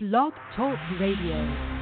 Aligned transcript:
Blog 0.00 0.32
Talk 0.54 0.78
Radio. 1.00 1.77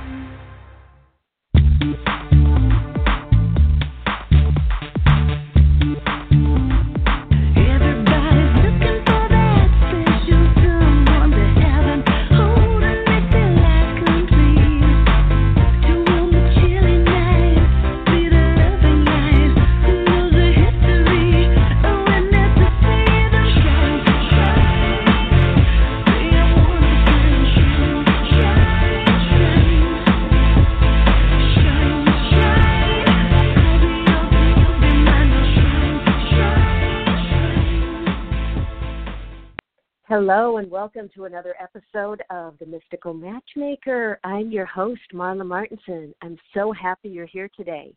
Hello 40.28 40.56
and 40.56 40.68
welcome 40.68 41.08
to 41.14 41.26
another 41.26 41.54
episode 41.62 42.20
of 42.30 42.58
The 42.58 42.66
Mystical 42.66 43.14
Matchmaker. 43.14 44.18
I'm 44.24 44.50
your 44.50 44.66
host, 44.66 45.02
Marla 45.14 45.44
Martenson. 45.46 46.12
I'm 46.20 46.36
so 46.52 46.72
happy 46.72 47.10
you're 47.10 47.26
here 47.26 47.48
today. 47.56 47.94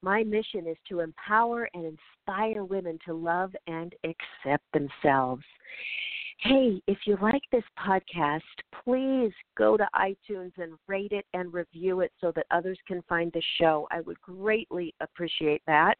My 0.00 0.22
mission 0.22 0.68
is 0.68 0.76
to 0.88 1.00
empower 1.00 1.68
and 1.74 1.84
inspire 1.84 2.62
women 2.62 3.00
to 3.04 3.14
love 3.14 3.50
and 3.66 3.92
accept 4.04 4.62
themselves. 4.72 5.42
Hey, 6.42 6.80
if 6.86 6.96
you 7.04 7.18
like 7.20 7.42
this 7.52 7.64
podcast, 7.78 8.40
please 8.82 9.30
go 9.58 9.76
to 9.76 9.86
iTunes 9.94 10.52
and 10.56 10.72
rate 10.86 11.12
it 11.12 11.26
and 11.34 11.52
review 11.52 12.00
it 12.00 12.12
so 12.18 12.32
that 12.34 12.46
others 12.50 12.78
can 12.88 13.02
find 13.06 13.30
the 13.32 13.42
show. 13.58 13.86
I 13.90 14.00
would 14.00 14.18
greatly 14.22 14.94
appreciate 15.00 15.60
that. 15.66 15.96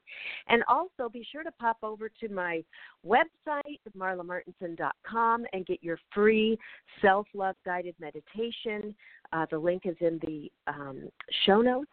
And 0.48 0.62
also 0.66 1.10
be 1.12 1.26
sure 1.30 1.42
to 1.42 1.52
pop 1.60 1.76
over 1.82 2.08
to 2.20 2.28
my 2.30 2.64
website, 3.06 3.80
marlamartenson.com, 3.94 5.44
and 5.52 5.66
get 5.66 5.82
your 5.82 5.98
free 6.14 6.58
self 7.02 7.26
love 7.34 7.56
guided 7.66 7.94
meditation. 8.00 8.94
Uh, 9.34 9.44
the 9.50 9.58
link 9.58 9.82
is 9.84 9.96
in 10.00 10.18
the 10.22 10.50
um, 10.66 11.10
show 11.44 11.60
notes. 11.60 11.90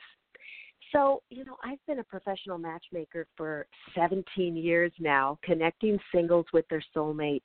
So, 0.93 1.21
you 1.29 1.43
know, 1.43 1.57
I've 1.65 1.85
been 1.85 1.99
a 1.99 2.03
professional 2.05 2.57
matchmaker 2.57 3.27
for 3.35 3.67
17 3.93 4.55
years 4.55 4.93
now, 5.01 5.37
connecting 5.43 5.99
singles 6.13 6.45
with 6.53 6.65
their 6.69 6.83
soulmates. 6.95 7.41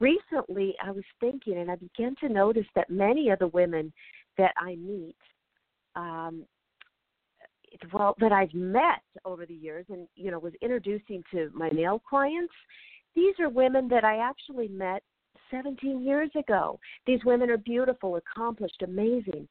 Recently, 0.00 0.74
I 0.82 0.90
was 0.90 1.04
thinking, 1.20 1.58
and 1.58 1.70
I 1.70 1.76
began 1.76 2.16
to 2.20 2.28
notice 2.28 2.66
that 2.74 2.88
many 2.90 3.28
of 3.28 3.38
the 3.38 3.48
women 3.48 3.92
that 4.38 4.52
I 4.56 4.76
meet, 4.76 5.16
um, 5.94 6.46
well, 7.92 8.16
that 8.18 8.32
I've 8.32 8.54
met 8.54 9.02
over 9.24 9.44
the 9.44 9.54
years 9.54 9.84
and, 9.90 10.08
you 10.16 10.30
know, 10.30 10.38
was 10.38 10.54
introducing 10.62 11.22
to 11.32 11.50
my 11.52 11.70
male 11.70 12.00
clients, 12.08 12.52
these 13.14 13.34
are 13.38 13.48
women 13.48 13.88
that 13.88 14.04
I 14.04 14.16
actually 14.16 14.68
met 14.68 15.02
17 15.50 16.02
years 16.02 16.30
ago. 16.36 16.78
These 17.06 17.24
women 17.24 17.50
are 17.50 17.58
beautiful, 17.58 18.16
accomplished, 18.16 18.82
amazing. 18.82 19.48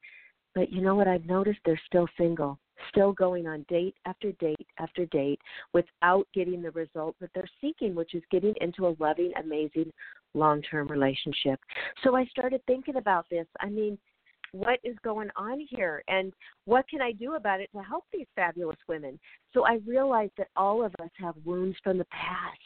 But 0.54 0.72
you 0.72 0.80
know 0.80 0.94
what 0.94 1.08
I've 1.08 1.26
noticed? 1.26 1.60
They're 1.64 1.80
still 1.86 2.08
single, 2.18 2.58
still 2.88 3.12
going 3.12 3.46
on 3.46 3.64
date 3.68 3.94
after 4.04 4.32
date 4.32 4.66
after 4.78 5.06
date 5.06 5.40
without 5.72 6.26
getting 6.34 6.62
the 6.62 6.72
result 6.72 7.16
that 7.20 7.30
they're 7.34 7.48
seeking, 7.60 7.94
which 7.94 8.14
is 8.14 8.22
getting 8.30 8.54
into 8.60 8.86
a 8.86 8.96
loving, 8.98 9.32
amazing, 9.42 9.92
long 10.34 10.62
term 10.62 10.88
relationship. 10.88 11.60
So 12.02 12.16
I 12.16 12.24
started 12.26 12.60
thinking 12.66 12.96
about 12.96 13.26
this. 13.30 13.46
I 13.60 13.68
mean, 13.68 13.98
what 14.52 14.80
is 14.84 14.96
going 15.04 15.28
on 15.36 15.64
here 15.68 16.02
and 16.08 16.32
what 16.64 16.88
can 16.88 17.00
I 17.00 17.12
do 17.12 17.34
about 17.34 17.60
it 17.60 17.70
to 17.74 17.82
help 17.82 18.04
these 18.12 18.26
fabulous 18.34 18.78
women? 18.88 19.18
So 19.52 19.64
I 19.64 19.78
realized 19.86 20.32
that 20.38 20.48
all 20.56 20.84
of 20.84 20.94
us 21.00 21.10
have 21.18 21.34
wounds 21.44 21.76
from 21.82 21.98
the 21.98 22.06
past. 22.06 22.58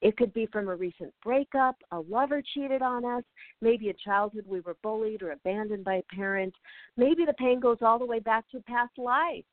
It 0.00 0.16
could 0.16 0.32
be 0.32 0.46
from 0.46 0.68
a 0.68 0.76
recent 0.76 1.12
breakup, 1.22 1.76
a 1.92 2.00
lover 2.00 2.42
cheated 2.54 2.82
on 2.82 3.04
us, 3.04 3.24
maybe 3.60 3.90
a 3.90 3.94
childhood 3.94 4.44
we 4.46 4.60
were 4.60 4.76
bullied 4.82 5.22
or 5.22 5.32
abandoned 5.32 5.84
by 5.84 5.96
a 5.96 6.14
parent. 6.14 6.54
Maybe 6.96 7.24
the 7.24 7.34
pain 7.34 7.60
goes 7.60 7.78
all 7.82 7.98
the 7.98 8.06
way 8.06 8.18
back 8.18 8.48
to 8.50 8.60
past 8.62 8.96
life. 8.98 9.44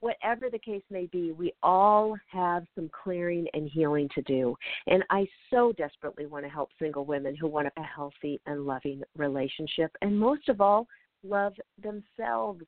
Whatever 0.00 0.48
the 0.48 0.58
case 0.58 0.82
may 0.90 1.06
be, 1.06 1.32
we 1.32 1.52
all 1.62 2.16
have 2.28 2.64
some 2.74 2.90
clearing 3.02 3.46
and 3.52 3.68
healing 3.68 4.08
to 4.14 4.22
do. 4.22 4.56
And 4.86 5.04
I 5.10 5.26
so 5.50 5.72
desperately 5.76 6.24
want 6.24 6.46
to 6.46 6.50
help 6.50 6.70
single 6.78 7.04
women 7.04 7.36
who 7.36 7.48
want 7.48 7.68
a 7.76 7.82
healthy 7.82 8.40
and 8.46 8.64
loving 8.64 9.02
relationship. 9.16 9.90
And 10.00 10.18
most 10.18 10.48
of 10.48 10.62
all, 10.62 10.86
love 11.22 11.54
themselves. 11.82 12.64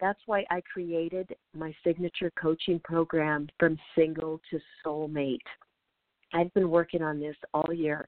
That's 0.00 0.20
why 0.26 0.44
I 0.50 0.62
created 0.72 1.34
my 1.56 1.74
signature 1.84 2.32
coaching 2.40 2.80
program 2.84 3.48
from 3.58 3.78
single 3.96 4.40
to 4.50 4.60
soulmate. 4.84 5.38
I've 6.32 6.52
been 6.54 6.70
working 6.70 7.02
on 7.02 7.18
this 7.18 7.36
all 7.54 7.72
year, 7.72 8.06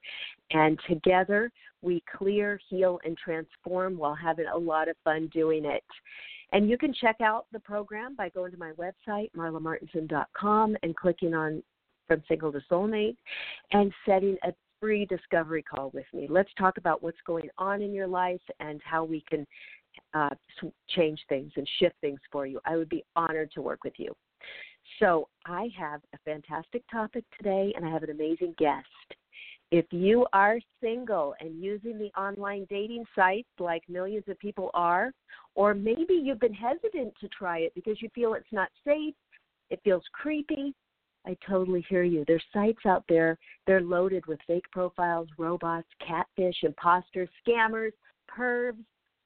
and 0.51 0.79
together 0.87 1.51
we 1.81 2.03
clear, 2.15 2.59
heal, 2.69 2.99
and 3.03 3.17
transform 3.17 3.97
while 3.97 4.15
having 4.15 4.45
a 4.45 4.57
lot 4.57 4.87
of 4.87 4.95
fun 5.03 5.27
doing 5.33 5.65
it. 5.65 5.83
And 6.53 6.69
you 6.69 6.77
can 6.77 6.93
check 6.93 7.17
out 7.21 7.47
the 7.51 7.59
program 7.59 8.15
by 8.15 8.29
going 8.29 8.51
to 8.51 8.57
my 8.57 8.73
website, 8.73 9.31
marlamartenson.com, 9.35 10.77
and 10.83 10.95
clicking 10.95 11.33
on 11.33 11.63
From 12.07 12.21
Single 12.27 12.51
to 12.51 12.61
Soulmate 12.69 13.17
and 13.71 13.91
setting 14.05 14.37
a 14.43 14.53
free 14.79 15.05
discovery 15.05 15.63
call 15.63 15.91
with 15.93 16.05
me. 16.13 16.27
Let's 16.29 16.49
talk 16.57 16.77
about 16.77 17.01
what's 17.01 17.21
going 17.25 17.49
on 17.57 17.81
in 17.81 17.93
your 17.93 18.07
life 18.07 18.41
and 18.59 18.81
how 18.83 19.03
we 19.03 19.23
can 19.29 19.47
uh, 20.13 20.29
change 20.89 21.19
things 21.29 21.51
and 21.55 21.67
shift 21.79 21.95
things 22.01 22.19
for 22.31 22.45
you. 22.45 22.59
I 22.65 22.77
would 22.77 22.89
be 22.89 23.03
honored 23.15 23.51
to 23.53 23.61
work 23.61 23.83
with 23.83 23.93
you. 23.97 24.13
So, 24.99 25.27
I 25.45 25.69
have 25.77 26.01
a 26.13 26.17
fantastic 26.25 26.83
topic 26.91 27.23
today, 27.37 27.71
and 27.75 27.85
I 27.85 27.89
have 27.89 28.03
an 28.03 28.09
amazing 28.09 28.55
guest. 28.57 28.87
If 29.71 29.85
you 29.91 30.25
are 30.33 30.59
single 30.81 31.33
and 31.39 31.63
using 31.63 31.97
the 31.97 32.11
online 32.19 32.67
dating 32.69 33.05
sites 33.15 33.47
like 33.57 33.83
millions 33.87 34.25
of 34.27 34.37
people 34.39 34.69
are, 34.73 35.13
or 35.55 35.73
maybe 35.73 36.13
you've 36.13 36.41
been 36.41 36.53
hesitant 36.53 37.13
to 37.21 37.29
try 37.29 37.59
it 37.59 37.73
because 37.73 38.01
you 38.01 38.09
feel 38.13 38.33
it's 38.33 38.51
not 38.51 38.69
safe, 38.85 39.15
it 39.69 39.79
feels 39.83 40.03
creepy, 40.11 40.73
I 41.25 41.37
totally 41.47 41.85
hear 41.87 42.03
you. 42.03 42.25
There's 42.27 42.43
sites 42.51 42.85
out 42.85 43.05
there, 43.07 43.37
they're 43.67 43.81
loaded 43.81 44.25
with 44.25 44.39
fake 44.47 44.65
profiles, 44.71 45.29
robots, 45.37 45.87
catfish, 46.05 46.63
imposters, 46.63 47.29
scammers, 47.47 47.91
pervs, 48.29 48.83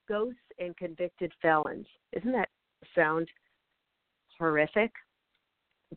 ghosts, 0.08 0.40
and 0.60 0.76
convicted 0.78 1.32
felons. 1.42 1.88
Isn't 2.14 2.32
that 2.32 2.50
sound 2.94 3.28
horrific? 4.40 4.92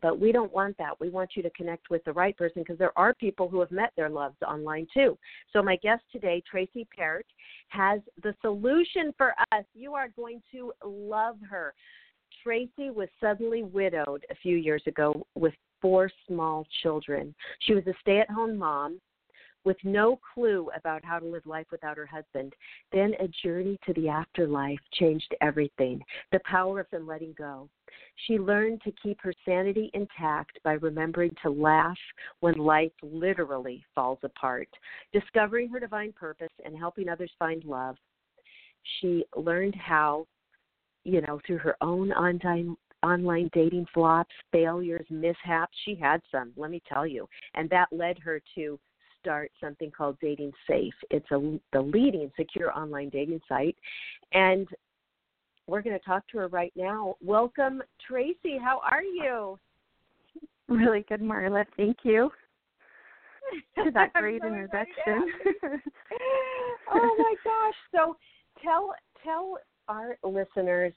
But 0.01 0.19
we 0.19 0.31
don't 0.31 0.53
want 0.53 0.77
that. 0.77 0.99
We 0.99 1.09
want 1.09 1.31
you 1.35 1.43
to 1.43 1.49
connect 1.51 1.89
with 1.89 2.03
the 2.05 2.13
right 2.13 2.37
person 2.37 2.61
because 2.61 2.77
there 2.77 2.97
are 2.97 3.13
people 3.15 3.49
who 3.49 3.59
have 3.59 3.71
met 3.71 3.91
their 3.97 4.09
loves 4.09 4.37
online 4.47 4.87
too. 4.93 5.17
So, 5.51 5.61
my 5.61 5.77
guest 5.77 6.03
today, 6.11 6.43
Tracy 6.49 6.87
Peart, 6.95 7.25
has 7.69 7.99
the 8.23 8.35
solution 8.41 9.13
for 9.17 9.33
us. 9.51 9.65
You 9.73 9.95
are 9.95 10.09
going 10.09 10.41
to 10.51 10.71
love 10.85 11.37
her. 11.49 11.73
Tracy 12.43 12.91
was 12.91 13.09
suddenly 13.19 13.63
widowed 13.63 14.25
a 14.29 14.35
few 14.35 14.55
years 14.55 14.83
ago 14.85 15.25
with 15.35 15.53
four 15.81 16.09
small 16.27 16.65
children. 16.83 17.33
She 17.61 17.73
was 17.73 17.85
a 17.87 17.93
stay 18.01 18.19
at 18.19 18.29
home 18.29 18.57
mom 18.57 19.01
with 19.63 19.77
no 19.83 20.19
clue 20.33 20.69
about 20.75 21.03
how 21.03 21.19
to 21.19 21.25
live 21.25 21.45
life 21.45 21.67
without 21.71 21.97
her 21.97 22.05
husband. 22.05 22.53
Then 22.91 23.13
a 23.19 23.27
journey 23.43 23.77
to 23.85 23.93
the 23.93 24.09
afterlife 24.09 24.79
changed 24.93 25.33
everything 25.41 26.01
the 26.31 26.39
power 26.45 26.79
of 26.79 26.87
letting 27.05 27.33
go. 27.37 27.69
She 28.27 28.37
learned 28.37 28.81
to 28.83 28.91
keep 29.03 29.19
her 29.21 29.33
sanity 29.45 29.89
intact 29.93 30.59
by 30.63 30.73
remembering 30.73 31.31
to 31.41 31.49
laugh 31.49 31.97
when 32.39 32.55
life 32.55 32.91
literally 33.01 33.83
falls 33.95 34.19
apart, 34.23 34.69
discovering 35.13 35.69
her 35.69 35.79
divine 35.79 36.13
purpose 36.13 36.51
and 36.63 36.77
helping 36.77 37.09
others 37.09 37.31
find 37.39 37.63
love. 37.63 37.95
She 38.99 39.25
learned 39.35 39.75
how, 39.75 40.27
you 41.03 41.21
know, 41.21 41.39
through 41.45 41.59
her 41.59 41.75
own 41.81 42.11
online 42.11 42.75
online 43.01 43.49
dating 43.53 43.85
flops, 43.93 44.35
failures, 44.51 45.05
mishaps. 45.09 45.75
She 45.85 45.95
had 45.95 46.21
some, 46.31 46.51
let 46.57 46.69
me 46.69 46.81
tell 46.91 47.07
you. 47.07 47.27
And 47.53 47.69
that 47.69 47.87
led 47.91 48.19
her 48.19 48.41
to 48.55 48.77
start 49.21 49.51
something 49.61 49.91
called 49.91 50.17
Dating 50.21 50.51
Safe. 50.67 50.93
It's 51.09 51.29
a 51.31 51.59
the 51.73 51.81
leading 51.81 52.31
secure 52.37 52.77
online 52.77 53.09
dating 53.09 53.41
site. 53.47 53.75
And 54.33 54.67
we're 55.67 55.81
going 55.81 55.97
to 55.97 56.05
talk 56.05 56.27
to 56.29 56.39
her 56.39 56.47
right 56.47 56.73
now. 56.75 57.15
Welcome, 57.21 57.81
Tracy. 58.07 58.57
How 58.61 58.81
are 58.89 59.03
you? 59.03 59.59
Really 60.67 61.05
good, 61.07 61.21
Marla. 61.21 61.65
Thank 61.77 61.97
you 62.03 62.31
for 63.75 63.91
that 63.93 64.13
great 64.13 64.41
so 64.41 64.47
introduction. 64.47 65.31
oh 66.93 67.15
my 67.17 67.35
gosh! 67.43 67.73
So 67.93 68.17
tell 68.63 68.93
tell 69.23 69.57
our 69.87 70.17
listeners 70.23 70.93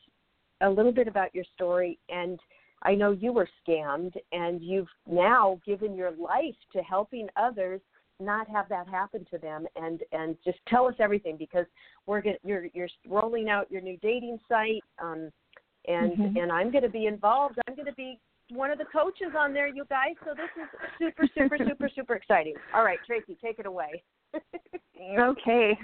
a 0.61 0.69
little 0.69 0.93
bit 0.93 1.09
about 1.09 1.35
your 1.35 1.45
story 1.55 1.99
and 2.09 2.39
I 2.85 2.95
know 2.95 3.13
you 3.13 3.33
were 3.33 3.49
scammed 3.67 4.15
and 4.33 4.61
you've 4.61 4.89
now 5.07 5.61
given 5.65 5.95
your 5.95 6.11
life 6.11 6.55
to 6.73 6.83
helping 6.83 7.29
others 7.37 7.81
not 8.25 8.49
have 8.49 8.69
that 8.69 8.89
happen 8.89 9.27
to 9.31 9.39
them 9.39 9.67
and 9.77 10.03
and 10.13 10.37
just 10.45 10.59
tell 10.69 10.87
us 10.87 10.95
everything 10.99 11.37
because 11.37 11.67
we're 12.07 12.21
going 12.21 12.37
you're 12.45 12.67
you're 12.73 12.89
rolling 13.09 13.49
out 13.49 13.71
your 13.71 13.81
new 13.81 13.97
dating 13.99 14.39
site 14.49 14.85
um 15.03 15.31
and 15.89 16.17
Mhm. 16.17 16.43
and 16.43 16.53
I'm 16.53 16.71
going 16.71 16.85
to 16.85 16.89
be 16.89 17.07
involved. 17.07 17.59
I'm 17.67 17.75
going 17.75 17.87
to 17.87 17.95
be 17.95 18.21
one 18.51 18.71
of 18.71 18.79
the 18.79 18.85
coaches 18.85 19.35
on 19.37 19.53
there, 19.53 19.67
you 19.67 19.85
guys. 19.89 20.15
So 20.25 20.33
this 20.35 20.51
is 20.57 20.69
super 20.99 21.27
super 21.35 21.59
super 21.69 21.89
super 21.89 22.15
exciting. 22.15 22.55
All 22.75 22.85
right, 22.85 22.99
Tracy, 23.07 23.37
take 23.43 23.59
it 23.59 23.67
away. 23.67 24.03
Okay. 25.19 25.77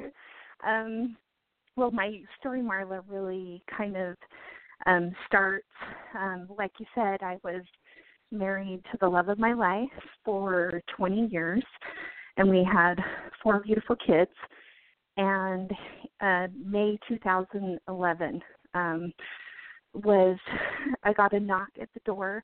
Um, 0.65 1.17
well, 1.77 1.91
my 1.91 2.21
story, 2.39 2.61
Marla, 2.61 3.03
really 3.09 3.63
kind 3.77 3.97
of 3.97 4.17
um, 4.87 5.13
starts, 5.27 5.67
um, 6.17 6.49
like 6.57 6.73
you 6.79 6.87
said, 6.95 7.23
I 7.23 7.39
was 7.43 7.63
married 8.31 8.83
to 8.93 8.99
the 9.01 9.09
love 9.09 9.29
of 9.29 9.39
my 9.39 9.53
life 9.53 9.89
for 10.25 10.81
20 10.97 11.27
years, 11.27 11.65
and 12.39 12.49
we 12.49 12.65
had 12.65 12.95
four 13.43 13.61
beautiful 13.61 13.97
kids. 13.97 14.31
And 15.17 15.71
uh, 16.21 16.47
May 16.65 16.99
2011 17.09 18.41
um, 18.75 19.13
was, 19.93 20.39
I 21.03 21.13
got 21.13 21.33
a 21.33 21.41
knock 21.41 21.69
at 21.81 21.89
the 21.93 22.01
door, 22.07 22.43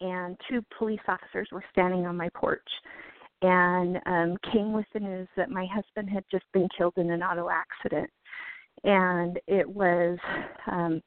and 0.00 0.36
two 0.48 0.64
police 0.76 1.00
officers 1.06 1.48
were 1.52 1.64
standing 1.70 2.06
on 2.06 2.16
my 2.16 2.30
porch 2.34 2.68
and 3.42 3.98
um, 4.06 4.36
came 4.52 4.72
with 4.72 4.86
the 4.94 5.00
news 5.00 5.28
that 5.36 5.50
my 5.50 5.66
husband 5.72 6.10
had 6.10 6.24
just 6.30 6.44
been 6.52 6.68
killed 6.76 6.94
in 6.96 7.10
an 7.10 7.22
auto 7.22 7.48
accident. 7.50 8.10
And 8.84 9.38
it 9.46 9.68
was 9.68 10.18
um, 10.66 11.02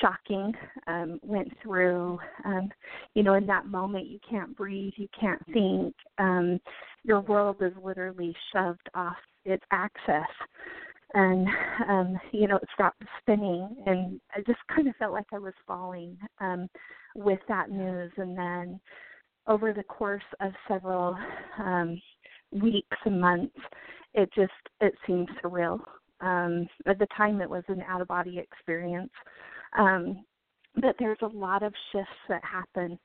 shocking. 0.00 0.52
Um, 0.86 1.20
went 1.22 1.52
through, 1.62 2.18
um, 2.44 2.70
you 3.14 3.22
know, 3.22 3.34
in 3.34 3.46
that 3.46 3.66
moment, 3.66 4.06
you 4.06 4.18
can't 4.28 4.56
breathe, 4.56 4.94
you 4.96 5.08
can't 5.18 5.42
think. 5.52 5.94
Um, 6.18 6.60
your 7.04 7.20
world 7.20 7.56
is 7.60 7.72
literally 7.82 8.34
shoved 8.52 8.88
off 8.94 9.16
its 9.44 9.64
axis. 9.70 10.28
And, 11.14 11.46
um, 11.88 12.18
you 12.32 12.48
know, 12.48 12.56
it 12.56 12.68
stopped 12.72 13.02
spinning. 13.20 13.76
And 13.86 14.20
I 14.34 14.40
just 14.46 14.60
kind 14.74 14.88
of 14.88 14.96
felt 14.96 15.12
like 15.12 15.26
I 15.32 15.38
was 15.38 15.52
falling 15.66 16.16
um, 16.40 16.68
with 17.14 17.40
that 17.48 17.70
news. 17.70 18.12
And 18.16 18.36
then, 18.36 18.80
over 19.46 19.72
the 19.72 19.82
course 19.82 20.22
of 20.40 20.52
several 20.68 21.16
um, 21.58 22.00
weeks 22.52 22.96
and 23.04 23.20
months, 23.20 23.58
it 24.14 24.30
just 24.34 24.52
it 24.80 24.94
seemed 25.06 25.28
surreal. 25.42 25.80
Um, 26.20 26.68
at 26.86 26.98
the 26.98 27.08
time, 27.16 27.40
it 27.40 27.50
was 27.50 27.64
an 27.68 27.82
out 27.88 28.00
of 28.00 28.08
body 28.08 28.38
experience, 28.38 29.10
um, 29.76 30.24
but 30.76 30.94
there's 30.98 31.18
a 31.22 31.26
lot 31.26 31.62
of 31.62 31.72
shifts 31.90 32.10
that 32.28 32.42
happen 32.44 32.98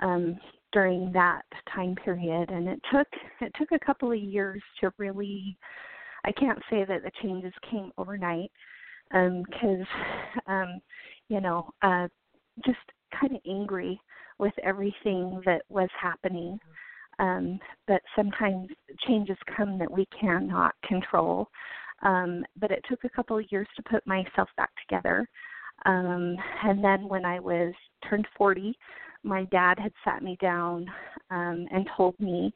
um, 0.00 0.38
during 0.72 1.12
that 1.12 1.42
time 1.74 1.94
period, 1.96 2.50
and 2.50 2.68
it 2.68 2.80
took 2.92 3.08
it 3.40 3.52
took 3.58 3.72
a 3.72 3.84
couple 3.84 4.12
of 4.12 4.18
years 4.18 4.62
to 4.80 4.92
really. 4.98 5.56
I 6.22 6.32
can't 6.32 6.58
say 6.68 6.84
that 6.84 7.02
the 7.02 7.10
changes 7.22 7.54
came 7.70 7.92
overnight 7.96 8.50
because, 9.10 9.86
um, 10.46 10.80
you 11.28 11.40
know, 11.40 11.70
uh, 11.82 12.08
just 12.64 12.78
kind 13.18 13.34
of 13.34 13.40
angry 13.48 14.00
with 14.38 14.52
everything 14.62 15.40
that 15.44 15.62
was 15.68 15.88
happening. 16.00 16.58
Um, 17.18 17.58
but 17.86 18.00
sometimes 18.16 18.68
changes 19.06 19.36
come 19.56 19.78
that 19.78 19.90
we 19.90 20.06
cannot 20.18 20.74
control. 20.86 21.48
Um, 22.02 22.44
but 22.58 22.70
it 22.70 22.82
took 22.88 23.04
a 23.04 23.10
couple 23.10 23.38
of 23.38 23.44
years 23.50 23.68
to 23.76 23.82
put 23.82 24.06
myself 24.06 24.48
back 24.56 24.70
together. 24.88 25.28
Um, 25.84 26.36
and 26.64 26.82
then 26.82 27.08
when 27.08 27.24
I 27.24 27.40
was 27.40 27.74
turned 28.08 28.26
40, 28.38 28.74
my 29.22 29.44
dad 29.44 29.78
had 29.78 29.92
sat 30.04 30.22
me 30.22 30.36
down 30.40 30.86
um, 31.30 31.66
and 31.70 31.88
told 31.96 32.18
me 32.18 32.52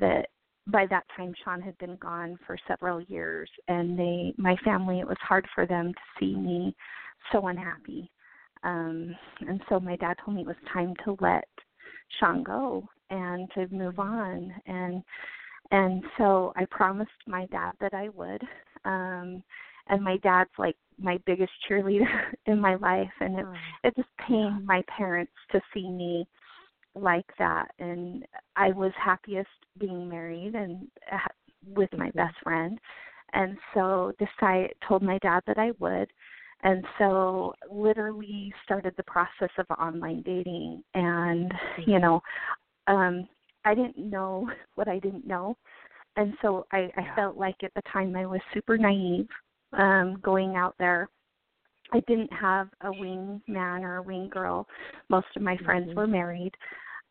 that 0.00 0.28
by 0.68 0.86
that 0.86 1.04
time 1.16 1.32
Sean 1.44 1.60
had 1.60 1.78
been 1.78 1.96
gone 1.96 2.38
for 2.46 2.58
several 2.66 3.00
years, 3.02 3.48
and 3.68 3.98
they, 3.98 4.34
my 4.36 4.56
family, 4.64 5.00
it 5.00 5.06
was 5.06 5.16
hard 5.20 5.46
for 5.54 5.66
them 5.66 5.92
to 5.92 6.00
see 6.18 6.34
me 6.34 6.74
so 7.32 7.46
unhappy. 7.46 8.10
Um, 8.64 9.14
and 9.46 9.60
so 9.68 9.78
my 9.78 9.96
dad 9.96 10.16
told 10.24 10.36
me 10.36 10.42
it 10.42 10.46
was 10.46 10.56
time 10.72 10.94
to 11.04 11.16
let 11.20 11.48
Sean 12.18 12.42
go 12.42 12.88
and 13.10 13.48
to 13.54 13.68
move 13.68 13.98
on. 13.98 14.52
And 14.66 15.02
and 15.70 16.04
so 16.16 16.52
I 16.56 16.64
promised 16.70 17.10
my 17.26 17.46
dad 17.46 17.72
that 17.80 17.92
I 17.92 18.08
would. 18.10 18.42
Um, 18.84 19.42
and 19.88 20.02
my 20.02 20.16
dad's 20.18 20.50
like 20.58 20.76
my 20.98 21.18
biggest 21.26 21.52
cheerleader 21.68 22.32
in 22.46 22.60
my 22.60 22.76
life, 22.76 23.10
and 23.20 23.38
it 23.38 23.46
it 23.84 23.96
just 23.96 24.08
pained 24.26 24.64
my 24.66 24.82
parents 24.96 25.32
to 25.52 25.60
see 25.72 25.88
me 25.88 26.26
like 26.94 27.26
that. 27.38 27.68
And 27.78 28.24
I 28.56 28.68
was 28.70 28.92
happiest 29.02 29.48
being 29.78 30.08
married 30.08 30.54
and 30.54 30.88
uh, 31.12 31.18
with 31.74 31.90
my 31.96 32.10
best 32.12 32.36
friend. 32.42 32.78
And 33.32 33.58
so 33.74 34.12
decided 34.18 34.72
told 34.88 35.02
my 35.02 35.18
dad 35.18 35.40
that 35.46 35.58
I 35.58 35.72
would 35.78 36.08
and 36.62 36.84
so 36.98 37.52
literally 37.70 38.52
started 38.64 38.94
the 38.96 39.02
process 39.04 39.50
of 39.58 39.66
online 39.78 40.22
dating 40.22 40.82
and 40.94 41.52
you 41.86 41.98
know 41.98 42.20
um 42.86 43.28
i 43.64 43.74
didn't 43.74 43.98
know 43.98 44.48
what 44.74 44.88
i 44.88 44.98
didn't 44.98 45.26
know 45.26 45.56
and 46.16 46.34
so 46.42 46.66
i 46.72 46.88
i 46.96 47.14
felt 47.14 47.36
like 47.36 47.56
at 47.62 47.72
the 47.74 47.82
time 47.92 48.14
i 48.16 48.26
was 48.26 48.40
super 48.54 48.76
naive 48.76 49.28
um 49.76 50.18
going 50.22 50.56
out 50.56 50.74
there 50.78 51.08
i 51.92 52.00
didn't 52.08 52.32
have 52.32 52.68
a 52.82 52.92
wing 52.92 53.40
man 53.46 53.84
or 53.84 53.96
a 53.96 54.02
wing 54.02 54.28
girl 54.28 54.66
most 55.08 55.26
of 55.36 55.42
my 55.42 55.56
friends 55.58 55.94
were 55.94 56.06
married 56.06 56.52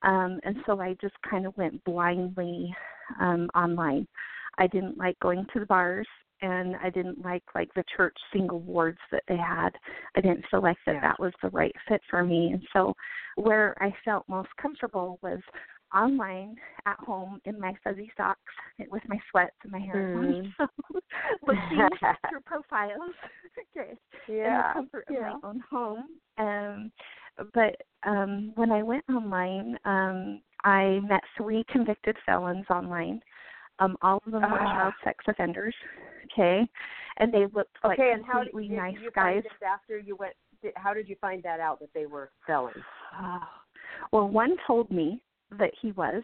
um 0.03 0.39
and 0.43 0.57
so 0.65 0.79
i 0.79 0.95
just 1.01 1.15
kind 1.29 1.45
of 1.45 1.55
went 1.57 1.83
blindly 1.83 2.73
um 3.21 3.49
online 3.55 4.07
i 4.57 4.67
didn't 4.67 4.97
like 4.97 5.19
going 5.19 5.45
to 5.53 5.59
the 5.59 5.65
bars 5.65 6.07
and 6.41 6.75
I 6.83 6.89
didn't 6.89 7.23
like 7.23 7.43
like 7.53 7.73
the 7.75 7.83
church 7.95 8.15
single 8.33 8.59
wards 8.59 8.99
that 9.11 9.23
they 9.27 9.37
had. 9.37 9.69
I 10.15 10.21
didn't 10.21 10.45
feel 10.51 10.61
like 10.61 10.77
that 10.85 10.95
Yeah. 10.95 11.01
that 11.01 11.19
was 11.19 11.33
the 11.41 11.49
right 11.49 11.73
fit 11.87 12.01
for 12.09 12.23
me. 12.23 12.51
And 12.51 12.61
so 12.73 12.93
where 13.35 13.75
I 13.81 13.93
felt 14.03 14.27
most 14.27 14.49
comfortable 14.61 15.19
was 15.21 15.39
online 15.93 16.55
at 16.85 16.97
home 16.99 17.39
in 17.45 17.59
my 17.59 17.73
fuzzy 17.83 18.11
socks 18.17 18.39
with 18.91 19.03
my 19.07 19.19
sweats 19.31 19.55
and 19.63 19.71
my 19.71 19.79
hair 19.79 20.13
Mm. 20.15 20.51
so 20.57 20.67
looking 21.47 21.87
through 22.29 22.39
profiles 22.45 23.13
okay, 23.77 23.91
in 24.27 24.35
the 24.43 24.63
comfort 24.73 25.05
of 25.09 25.15
my 25.15 25.33
own 25.43 25.63
home. 25.69 26.05
Um 26.37 26.91
but 27.53 27.75
um 28.05 28.51
when 28.55 28.71
I 28.71 28.81
went 28.83 29.03
online, 29.09 29.77
um 29.85 30.41
I 30.63 30.99
met 31.07 31.21
three 31.37 31.63
convicted 31.69 32.17
felons 32.25 32.65
online. 32.69 33.21
Um, 33.77 33.97
all 34.01 34.23
of 34.25 34.31
them 34.31 34.41
were 34.41 34.57
Ah. 34.59 34.73
child 34.73 34.93
sex 35.03 35.23
offenders. 35.27 35.75
Okay, 36.31 36.65
and 37.17 37.31
they 37.33 37.45
looked 37.53 37.77
like 37.83 37.99
okay, 37.99 38.13
and 38.13 38.25
how 38.25 38.39
did, 38.39 38.51
completely 38.51 38.69
did 38.69 38.77
nice 38.77 38.95
you 39.01 39.11
guys. 39.11 39.33
find 39.33 39.43
this 39.43 39.51
after 39.67 39.97
you 39.99 40.15
went? 40.15 40.33
Did, 40.63 40.73
how 40.77 40.93
did 40.93 41.07
you 41.09 41.15
find 41.21 41.43
that 41.43 41.59
out 41.59 41.79
that 41.81 41.89
they 41.93 42.05
were 42.05 42.31
felons? 42.47 42.75
Oh. 43.21 43.39
Well, 44.11 44.27
one 44.29 44.55
told 44.65 44.89
me 44.91 45.21
that 45.51 45.71
he 45.81 45.91
was. 45.93 46.23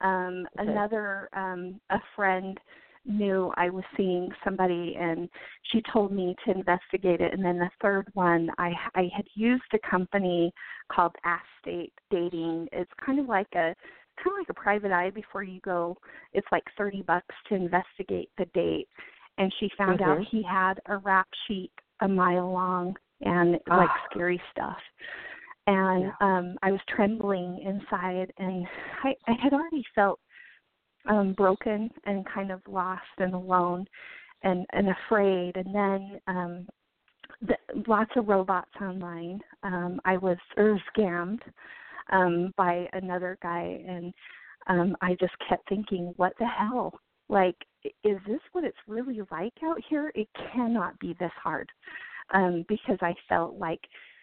Um, 0.00 0.46
Okay. 0.58 0.70
Another, 0.70 1.28
um, 1.32 1.80
a 1.90 2.00
friend 2.14 2.58
knew 3.04 3.52
I 3.56 3.70
was 3.70 3.84
seeing 3.96 4.30
somebody, 4.44 4.96
and 4.96 5.30
she 5.62 5.82
told 5.92 6.12
me 6.12 6.36
to 6.44 6.50
investigate 6.52 7.20
it. 7.20 7.32
And 7.32 7.44
then 7.44 7.58
the 7.58 7.70
third 7.80 8.06
one, 8.14 8.50
I 8.58 8.74
I 8.94 9.10
had 9.16 9.26
used 9.34 9.72
a 9.72 9.78
company 9.78 10.52
called 10.88 11.16
Ask 11.24 11.44
State 11.60 11.92
Dating. 12.10 12.68
It's 12.72 12.92
kind 13.04 13.18
of 13.18 13.26
like 13.26 13.48
a 13.54 13.74
kind 14.22 14.34
of 14.34 14.38
like 14.38 14.50
a 14.50 14.54
private 14.54 14.92
eye 14.92 15.10
before 15.10 15.42
you 15.42 15.60
go. 15.60 15.96
It's 16.32 16.46
like 16.52 16.64
thirty 16.76 17.02
bucks 17.02 17.34
to 17.48 17.54
investigate 17.54 18.30
the 18.36 18.46
date. 18.46 18.88
And 19.38 19.52
she 19.58 19.70
found 19.78 20.02
out 20.02 20.18
Mhm. 20.18 20.26
he 20.26 20.42
had 20.42 20.80
a 20.86 20.98
rap 20.98 21.28
sheet 21.46 21.72
a 22.00 22.08
mile 22.08 22.50
long 22.52 22.96
and 23.22 23.52
like 23.68 23.90
Ah. 23.90 24.04
scary 24.10 24.40
stuff 24.50 24.82
and 25.68 26.12
um 26.20 26.56
I 26.62 26.72
was 26.72 26.80
trembling 26.88 27.60
inside 27.64 28.32
and 28.38 28.66
I 29.04 29.14
I 29.26 29.34
had 29.42 29.52
already 29.52 29.84
felt 29.94 30.18
um 31.06 31.34
broken 31.34 31.90
and 32.06 32.26
kind 32.26 32.50
of 32.50 32.60
lost 32.66 33.02
and 33.18 33.34
alone 33.34 33.86
and 34.42 34.66
and 34.72 34.88
afraid. 34.88 35.56
And 35.56 35.74
then 35.74 36.20
um 36.26 36.66
the, 37.42 37.56
lots 37.86 38.10
of 38.16 38.28
robots 38.28 38.70
online. 38.80 39.40
Um 39.62 40.00
I 40.04 40.16
was 40.16 40.38
er, 40.56 40.80
scammed 40.96 41.40
um 42.10 42.52
by 42.56 42.88
another 42.94 43.38
guy 43.42 43.82
and 43.86 44.14
um 44.68 44.96
I 45.02 45.16
just 45.20 45.34
kept 45.48 45.68
thinking 45.68 46.14
what 46.16 46.32
the 46.38 46.46
hell? 46.46 46.98
Like 47.28 47.56
is 48.04 48.18
this 48.26 48.40
what 48.52 48.64
it's 48.64 48.78
really 48.86 49.20
like 49.30 49.52
out 49.62 49.80
here? 49.90 50.10
It 50.14 50.28
cannot 50.54 50.98
be 50.98 51.14
this 51.20 51.32
hard. 51.42 51.68
Um 52.32 52.64
because 52.68 52.98
I 53.02 53.14
felt 53.28 53.58
like 53.58 53.80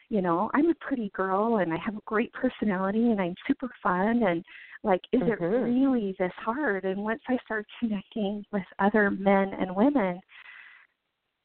you 0.10 0.22
know 0.22 0.50
i'm 0.54 0.70
a 0.70 0.76
pretty 0.76 1.10
girl 1.14 1.58
and 1.58 1.74
i 1.74 1.78
have 1.78 1.96
a 1.96 2.02
great 2.06 2.32
personality 2.34 3.12
and 3.12 3.20
i'm 3.22 3.36
super 3.48 3.70
fun 3.82 4.24
and 4.24 4.44
like 4.84 5.02
is 5.12 5.22
it 5.24 5.40
Mhm. 5.40 5.64
really 5.64 6.16
this 6.20 6.32
hard 6.38 6.86
and 6.86 7.02
once 7.02 7.22
i 7.28 7.38
started 7.46 7.66
connecting 7.80 8.46
with 8.52 8.66
other 8.80 9.10
men 9.12 9.54
and 9.54 9.76
women 9.76 10.20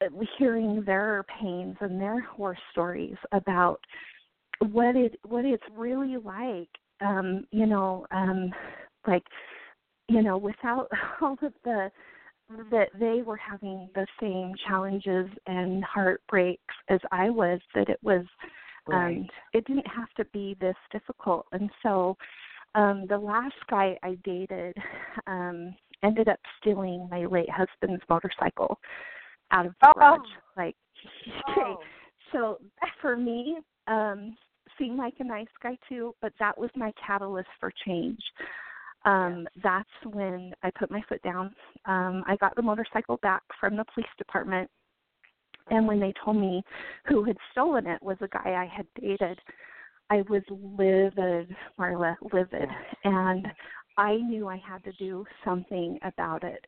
uh, 0.02 0.08
hearing 0.38 0.82
their 0.84 1.24
pains 1.40 1.76
and 1.80 2.00
their 2.00 2.20
horror 2.20 2.58
stories 2.72 3.16
about 3.32 3.80
what 4.70 4.94
it 4.96 5.18
what 5.24 5.44
it's 5.44 5.64
really 5.74 6.16
like 6.16 6.68
um 7.00 7.46
you 7.50 7.66
know 7.66 8.06
um 8.10 8.52
like 9.06 9.24
you 10.10 10.22
know, 10.22 10.36
without 10.36 10.88
all 11.22 11.36
of 11.40 11.52
the 11.64 11.90
that 12.70 12.88
they 12.98 13.22
were 13.22 13.36
having 13.36 13.88
the 13.94 14.06
same 14.20 14.52
challenges 14.66 15.28
and 15.46 15.84
heartbreaks 15.84 16.74
as 16.88 17.00
I 17.12 17.30
was, 17.30 17.60
that 17.74 17.88
it 17.88 17.98
was 18.02 18.24
Right. 18.86 19.18
um 19.18 19.28
it 19.52 19.64
didn't 19.66 19.86
have 19.86 20.08
to 20.16 20.24
be 20.32 20.56
this 20.60 20.76
difficult. 20.90 21.46
And 21.52 21.70
so 21.82 22.16
um 22.74 23.06
the 23.08 23.18
last 23.18 23.54
guy 23.68 23.96
I 24.02 24.16
dated 24.24 24.76
um 25.26 25.74
ended 26.02 26.28
up 26.28 26.40
stealing 26.60 27.08
my 27.10 27.26
late 27.26 27.50
husband's 27.50 28.02
motorcycle 28.08 28.78
out 29.50 29.66
of 29.66 29.72
the 29.80 29.88
Oh. 29.88 29.92
garage. 29.94 30.28
Like 30.56 30.76
okay. 31.50 31.62
Oh. 31.62 31.78
So 32.32 32.58
for 33.00 33.16
me, 33.16 33.58
um 33.86 34.36
seemed 34.78 34.96
like 34.98 35.14
a 35.18 35.24
nice 35.24 35.46
guy 35.62 35.76
too, 35.88 36.14
but 36.22 36.32
that 36.38 36.56
was 36.56 36.70
my 36.74 36.92
catalyst 37.04 37.48
for 37.58 37.72
change. 37.86 38.20
Um 39.04 39.46
that's 39.62 39.88
when 40.04 40.52
I 40.62 40.70
put 40.78 40.90
my 40.90 41.02
foot 41.08 41.22
down. 41.22 41.54
Um 41.86 42.22
I 42.26 42.36
got 42.36 42.54
the 42.56 42.62
motorcycle 42.62 43.18
back 43.18 43.42
from 43.58 43.76
the 43.76 43.84
police 43.94 44.08
department 44.18 44.70
and 45.70 45.86
when 45.86 46.00
they 46.00 46.12
told 46.24 46.36
me 46.36 46.62
who 47.06 47.24
had 47.24 47.36
stolen 47.52 47.86
it 47.86 48.02
was 48.02 48.16
a 48.20 48.28
guy 48.28 48.54
I 48.54 48.66
had 48.74 48.86
dated, 49.00 49.38
I 50.10 50.22
was 50.28 50.42
livid, 50.50 51.54
Marla, 51.78 52.16
livid. 52.32 52.68
And 53.04 53.46
I 53.96 54.16
knew 54.16 54.48
I 54.48 54.56
had 54.56 54.82
to 54.84 54.92
do 54.92 55.24
something 55.44 55.98
about 56.02 56.44
it. 56.44 56.66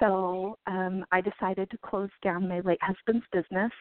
So 0.00 0.58
um 0.66 1.04
I 1.12 1.20
decided 1.20 1.70
to 1.70 1.78
close 1.78 2.10
down 2.22 2.48
my 2.48 2.60
late 2.60 2.82
husband's 2.82 3.26
business 3.32 3.72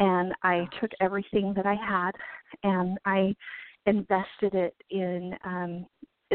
and 0.00 0.32
I 0.42 0.66
took 0.80 0.90
everything 1.00 1.52
that 1.54 1.66
I 1.66 1.74
had 1.74 2.12
and 2.62 2.98
I 3.04 3.34
invested 3.86 4.54
it 4.54 4.74
in 4.90 5.34
um 5.44 5.86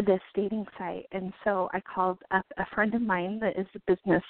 this 0.01 0.21
dating 0.35 0.65
site. 0.77 1.05
And 1.11 1.33
so 1.43 1.69
I 1.73 1.81
called 1.81 2.19
up 2.31 2.45
a 2.57 2.65
friend 2.73 2.93
of 2.95 3.01
mine 3.01 3.39
that 3.39 3.57
is 3.57 3.67
a 3.75 3.79
business 3.93 4.23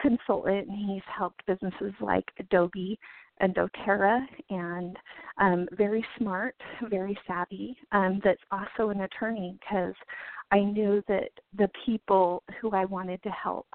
consultant 0.00 0.68
and 0.68 0.90
he's 0.90 1.02
helped 1.06 1.44
businesses 1.46 1.92
like 2.00 2.24
Adobe 2.38 2.98
and 3.40 3.54
doTERRA 3.54 4.20
and 4.50 4.96
um 5.38 5.68
very 5.72 6.04
smart, 6.18 6.54
very 6.88 7.18
savvy, 7.26 7.76
um 7.92 8.20
that's 8.24 8.42
also 8.50 8.90
an 8.90 9.02
attorney 9.02 9.58
because 9.60 9.94
I 10.50 10.60
knew 10.60 11.02
that 11.08 11.30
the 11.56 11.70
people 11.84 12.42
who 12.60 12.70
I 12.70 12.84
wanted 12.84 13.22
to 13.22 13.30
help 13.30 13.66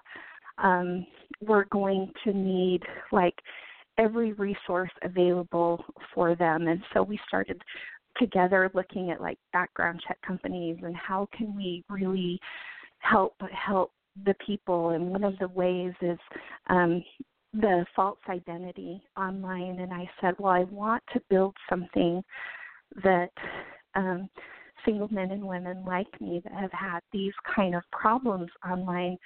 um 0.58 1.06
were 1.42 1.66
going 1.72 2.12
to 2.24 2.34
need 2.34 2.84
like 3.12 3.36
every 3.98 4.34
resource 4.34 4.92
available 5.04 5.84
for 6.14 6.36
them 6.36 6.68
and 6.68 6.82
so 6.94 7.04
we 7.04 7.20
started 7.28 7.62
together 8.22 8.70
looking 8.74 9.10
at 9.10 9.20
like 9.20 9.40
background 9.52 10.02
check 10.08 10.18
companies 10.26 10.78
and 10.84 10.96
how 10.96 11.28
can 11.36 11.56
we 11.56 11.84
really 11.90 12.40
help 13.00 13.34
help 13.52 13.92
the 14.26 14.36
people. 14.46 14.90
And 14.90 15.10
one 15.10 15.24
of 15.24 15.38
the 15.40 15.48
ways 15.48 15.94
is 16.02 16.20
um 16.68 17.04
the 17.54 17.86
false 17.96 18.20
identity 18.30 19.02
online. 19.18 19.80
And 19.80 19.92
I 19.92 20.10
said, 20.22 20.36
Well 20.38 20.54
I 20.54 20.64
want 20.66 21.04
to 21.14 21.22
build 21.30 21.56
something 21.70 22.24
that 23.04 23.32
um 23.96 24.30
single 24.86 25.10
men 25.12 25.32
and 25.32 25.44
women 25.44 25.84
like 25.86 26.20
me 26.20 26.42
that 26.44 26.54
have 26.54 26.72
had 26.72 27.00
these 27.12 27.34
kind 27.56 27.76
of 27.76 27.84
problems 27.92 28.50
online. 28.70 29.18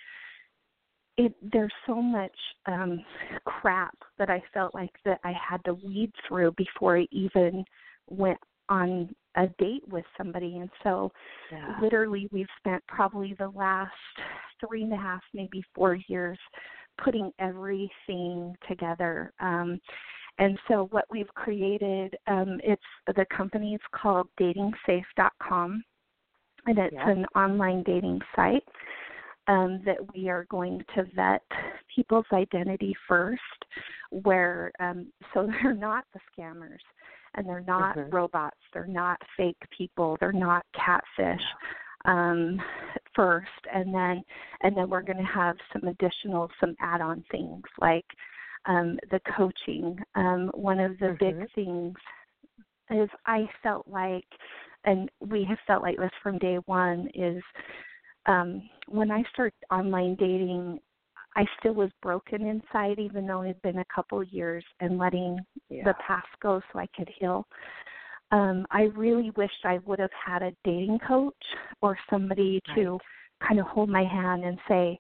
It 1.18 1.34
there's 1.52 1.74
so 1.86 2.02
much 2.02 2.36
um 2.66 3.04
crap 3.46 3.98
that 4.18 4.30
I 4.30 4.42
felt 4.54 4.74
like 4.74 4.94
that 5.04 5.20
I 5.26 5.34
had 5.34 5.64
to 5.66 5.74
weed 5.74 6.14
through 6.28 6.54
before 6.54 6.98
I 6.98 7.08
even 7.12 7.66
went 8.08 8.40
on 8.70 9.14
a 9.36 9.48
date 9.60 9.84
with 9.90 10.06
somebody 10.18 10.58
and 10.58 10.70
so 10.84 11.12
Yeah. 11.52 11.78
literally 11.82 12.28
we've 12.32 12.48
spent 12.58 12.84
probably 12.88 13.34
the 13.38 13.50
last 13.50 13.92
three 14.66 14.84
and 14.84 14.94
a 14.94 14.98
half 14.98 15.22
maybe 15.34 15.64
four 15.74 15.96
years 16.08 16.40
putting 17.04 17.32
everything 17.40 18.56
together 18.68 19.34
um 19.40 19.80
and 20.38 20.58
so 20.68 20.88
what 20.92 21.06
we've 21.10 21.34
created 21.36 22.16
um 22.28 22.60
it's 22.64 22.82
the 23.16 23.26
company 23.36 23.76
is 23.76 23.82
called 23.94 24.28
datingsafe.com 24.40 25.84
and 26.66 26.78
it's 26.80 26.94
Yeah. 26.94 27.10
an 27.10 27.26
online 27.36 27.84
dating 27.84 28.22
site 28.36 28.64
um, 29.48 29.82
that 29.86 29.98
we 30.14 30.30
are 30.30 30.46
going 30.50 30.84
to 30.96 31.04
vet 31.16 31.44
people's 31.94 32.26
identity 32.34 32.96
first, 33.08 33.42
where 34.10 34.72
um, 34.80 35.12
so 35.34 35.48
they're 35.64 35.74
not 35.74 36.06
the 36.14 36.20
scammers 36.32 36.80
and 37.36 37.48
they're 37.48 37.62
not 37.62 37.96
Mhm. 37.96 38.12
robots, 38.12 38.58
they're 38.74 38.88
not 38.88 39.22
fake 39.38 39.62
people, 39.70 40.18
they're 40.20 40.32
not 40.32 40.66
catfish 40.74 41.44
um, 42.06 42.62
first, 43.14 43.68
and 43.72 43.94
then 43.94 44.24
and 44.62 44.76
then 44.76 44.90
we're 44.90 45.02
going 45.02 45.18
to 45.18 45.24
have 45.24 45.58
some 45.74 45.88
additional 45.88 46.50
some 46.60 46.76
add-on 46.80 47.24
things 47.32 47.64
like 47.80 48.06
um, 48.66 49.00
the 49.12 49.20
coaching. 49.36 49.98
Um, 50.16 50.50
one 50.54 50.80
of 50.80 50.98
the 51.00 51.16
big 51.20 51.36
Mhm. 51.36 51.52
things 51.54 51.98
is 52.90 53.10
I 53.26 53.50
felt 53.64 53.88
like, 53.88 54.28
and 54.84 55.10
we 55.20 55.44
have 55.46 55.60
felt 55.62 55.82
like 55.82 55.98
this 55.98 56.12
from 56.22 56.38
day 56.38 56.58
one, 56.66 57.10
is 57.14 57.44
um, 58.28 58.70
when 58.88 59.12
I 59.12 59.24
started 59.34 59.54
online 59.72 60.16
dating, 60.16 60.80
I 61.36 61.46
still 61.60 61.74
was 61.74 61.90
broken 62.02 62.48
inside, 62.48 63.00
even 63.00 63.28
though 63.28 63.42
it 63.42 63.48
had 63.48 63.62
been 63.62 63.80
a 63.80 63.86
couple 63.94 64.22
of 64.22 64.32
years 64.32 64.64
and 64.80 64.98
letting 64.98 65.40
Yeah. 65.70 65.84
the 65.84 65.94
past 65.96 66.28
go 66.42 66.62
so 66.72 66.80
I 66.80 66.88
could 66.88 67.10
heal. 67.20 67.46
Um, 68.32 68.66
I 68.72 68.84
really 68.84 69.32
wished 69.32 69.66
I 69.66 69.80
would 69.80 70.00
have 70.00 70.12
had 70.14 70.42
a 70.42 70.52
dating 70.64 71.00
coach 71.00 71.34
or 71.82 71.98
somebody 72.10 72.62
to 72.74 73.00
kind 73.46 73.60
of 73.60 73.68
hold 73.68 73.90
my 73.90 74.04
hand 74.04 74.44
and 74.44 74.58
say, 74.68 74.98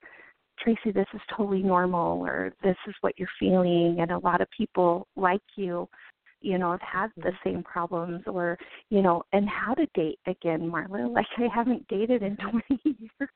Tracy, 0.59 0.91
this 0.91 1.07
is 1.13 1.21
totally 1.35 1.61
normal, 1.63 2.21
or 2.21 2.53
this 2.63 2.77
is 2.87 2.95
what 3.01 3.17
you're 3.17 3.27
feeling. 3.39 3.97
And 3.99 4.11
a 4.11 4.19
lot 4.19 4.41
of 4.41 4.47
people 4.55 5.07
like 5.15 5.41
you, 5.55 5.87
you 6.41 6.57
know, 6.57 6.71
have 6.71 6.81
had 6.81 7.11
the 7.17 7.33
same 7.43 7.63
problems, 7.63 8.23
or, 8.27 8.57
you 8.89 9.01
know, 9.01 9.23
and 9.33 9.49
how 9.49 9.73
to 9.73 9.85
date 9.95 10.19
again, 10.27 10.61
Marla. 10.61 11.11
Like, 11.11 11.25
I 11.37 11.47
haven't 11.53 11.87
dated 11.87 12.23
in 12.23 12.37
20 12.69 12.79
years, 12.83 13.29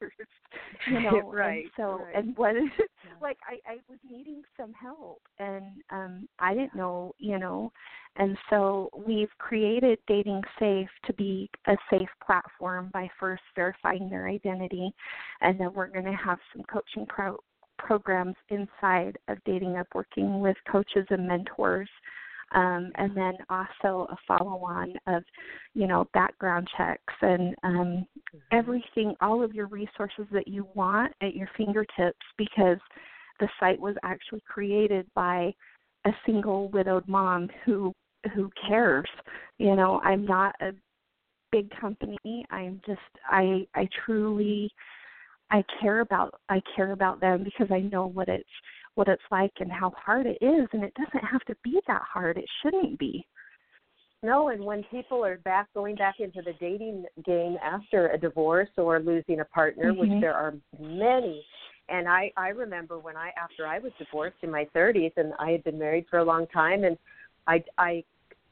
you 0.87 0.99
know. 1.01 1.31
Right, 1.31 1.63
And 1.63 1.71
so, 1.77 2.01
right. 2.05 2.15
and 2.15 2.37
what, 2.37 2.55
like, 3.21 3.37
I, 3.47 3.73
I 3.73 3.75
was 3.89 3.99
needing 4.09 4.43
some 4.57 4.73
help, 4.73 5.21
and 5.39 5.65
um 5.91 6.27
I 6.39 6.53
didn't 6.53 6.75
know, 6.75 7.13
you 7.17 7.37
know. 7.39 7.71
And 8.15 8.37
so 8.49 8.89
we've 9.07 9.29
created 9.37 9.99
Dating 10.07 10.41
Safe 10.59 10.89
to 11.05 11.13
be 11.13 11.49
a 11.67 11.75
safe 11.89 12.09
platform 12.25 12.89
by 12.93 13.09
first 13.19 13.43
verifying 13.55 14.09
their 14.09 14.27
identity, 14.27 14.91
and 15.41 15.59
then 15.59 15.73
we're 15.73 15.87
going 15.87 16.05
to 16.05 16.13
have 16.13 16.39
some 16.53 16.63
coaching 16.63 17.05
pro- 17.07 17.39
programs 17.77 18.35
inside 18.49 19.17
of 19.27 19.37
Dating 19.45 19.77
Up, 19.77 19.87
working 19.95 20.41
with 20.41 20.57
coaches 20.69 21.05
and 21.09 21.27
mentors. 21.27 21.89
Um, 22.53 22.91
and 22.95 23.15
then 23.15 23.33
also 23.49 24.07
a 24.11 24.17
follow 24.27 24.63
on 24.63 24.93
of, 25.07 25.23
you 25.75 25.87
know, 25.87 26.07
background 26.13 26.67
checks 26.75 27.13
and 27.21 27.55
um, 27.63 28.05
everything, 28.51 29.13
all 29.21 29.43
of 29.43 29.53
your 29.53 29.67
resources 29.67 30.25
that 30.31 30.47
you 30.47 30.67
want 30.73 31.13
at 31.21 31.35
your 31.35 31.49
fingertips 31.55 32.25
because 32.37 32.79
the 33.39 33.47
site 33.59 33.79
was 33.79 33.95
actually 34.03 34.41
created 34.47 35.05
by 35.15 35.53
a 36.05 36.11
single 36.25 36.69
widowed 36.69 37.07
mom 37.07 37.49
who 37.65 37.93
who 38.33 38.49
cares. 38.67 39.09
You 39.57 39.75
know, 39.75 40.01
I'm 40.03 40.25
not 40.25 40.55
a 40.61 40.71
big 41.51 41.69
company. 41.79 42.17
I'm 42.49 42.81
just 42.85 42.99
I 43.29 43.67
I 43.75 43.87
truly 44.05 44.71
I 45.51 45.63
care 45.81 46.01
about 46.01 46.39
I 46.49 46.61
care 46.75 46.91
about 46.91 47.19
them 47.19 47.43
because 47.43 47.67
I 47.71 47.79
know 47.79 48.07
what 48.07 48.29
it's 48.29 48.49
what 48.99 49.07
it's 49.07 49.23
like 49.31 49.53
and 49.61 49.71
how 49.71 49.93
hard 49.95 50.25
it 50.25 50.37
is 50.41 50.67
and 50.73 50.83
it 50.83 50.93
doesn't 50.93 51.23
have 51.23 51.39
to 51.45 51.55
be 51.63 51.79
that 51.87 52.01
hard. 52.01 52.37
It 52.37 52.43
shouldn't 52.61 52.99
be. 52.99 53.25
No, 54.21 54.49
and 54.49 54.61
when 54.61 54.83
people 54.91 55.23
are 55.23 55.37
back 55.37 55.67
going 55.73 55.95
back 55.95 56.15
into 56.19 56.41
the 56.41 56.51
dating 56.59 57.05
game 57.25 57.55
after 57.63 58.09
a 58.09 58.17
divorce 58.17 58.67
or 58.75 58.99
losing 58.99 59.39
a 59.39 59.45
partner, 59.45 59.93
which 59.93 60.09
Mhm. 60.09 60.19
there 60.19 60.33
are 60.33 60.53
many, 60.77 61.47
and 61.87 62.09
I 62.09 62.33
I 62.35 62.49
remember 62.49 62.99
when 62.99 63.15
I 63.15 63.29
after 63.37 63.65
I 63.65 63.79
was 63.79 63.93
divorced 63.97 64.43
in 64.43 64.51
my 64.51 64.65
30s 64.73 65.13
and 65.15 65.33
I 65.39 65.51
had 65.51 65.63
been 65.63 65.79
married 65.79 66.05
for 66.09 66.19
a 66.19 66.23
long 66.25 66.45
time 66.47 66.83
and 66.83 66.97
I 67.47 67.63
I 67.77 68.03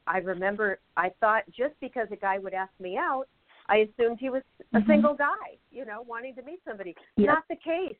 I 0.06 0.18
remember 0.20 0.78
I 0.96 1.10
thought 1.20 1.42
just 1.50 1.78
because 1.80 2.08
a 2.10 2.16
guy 2.16 2.38
would 2.38 2.54
ask 2.54 2.72
me 2.80 2.96
out, 2.96 3.28
I 3.68 3.76
assumed 3.86 4.18
he 4.18 4.30
was 4.30 4.42
a 4.72 4.80
Mhm. 4.80 4.86
single 4.86 5.14
guy, 5.14 5.58
you 5.70 5.84
know, 5.84 6.00
wanting 6.00 6.34
to 6.36 6.42
meet 6.42 6.64
somebody. 6.64 6.96
Yep. 7.16 7.26
Not 7.26 7.48
the 7.48 7.56
case. 7.56 7.98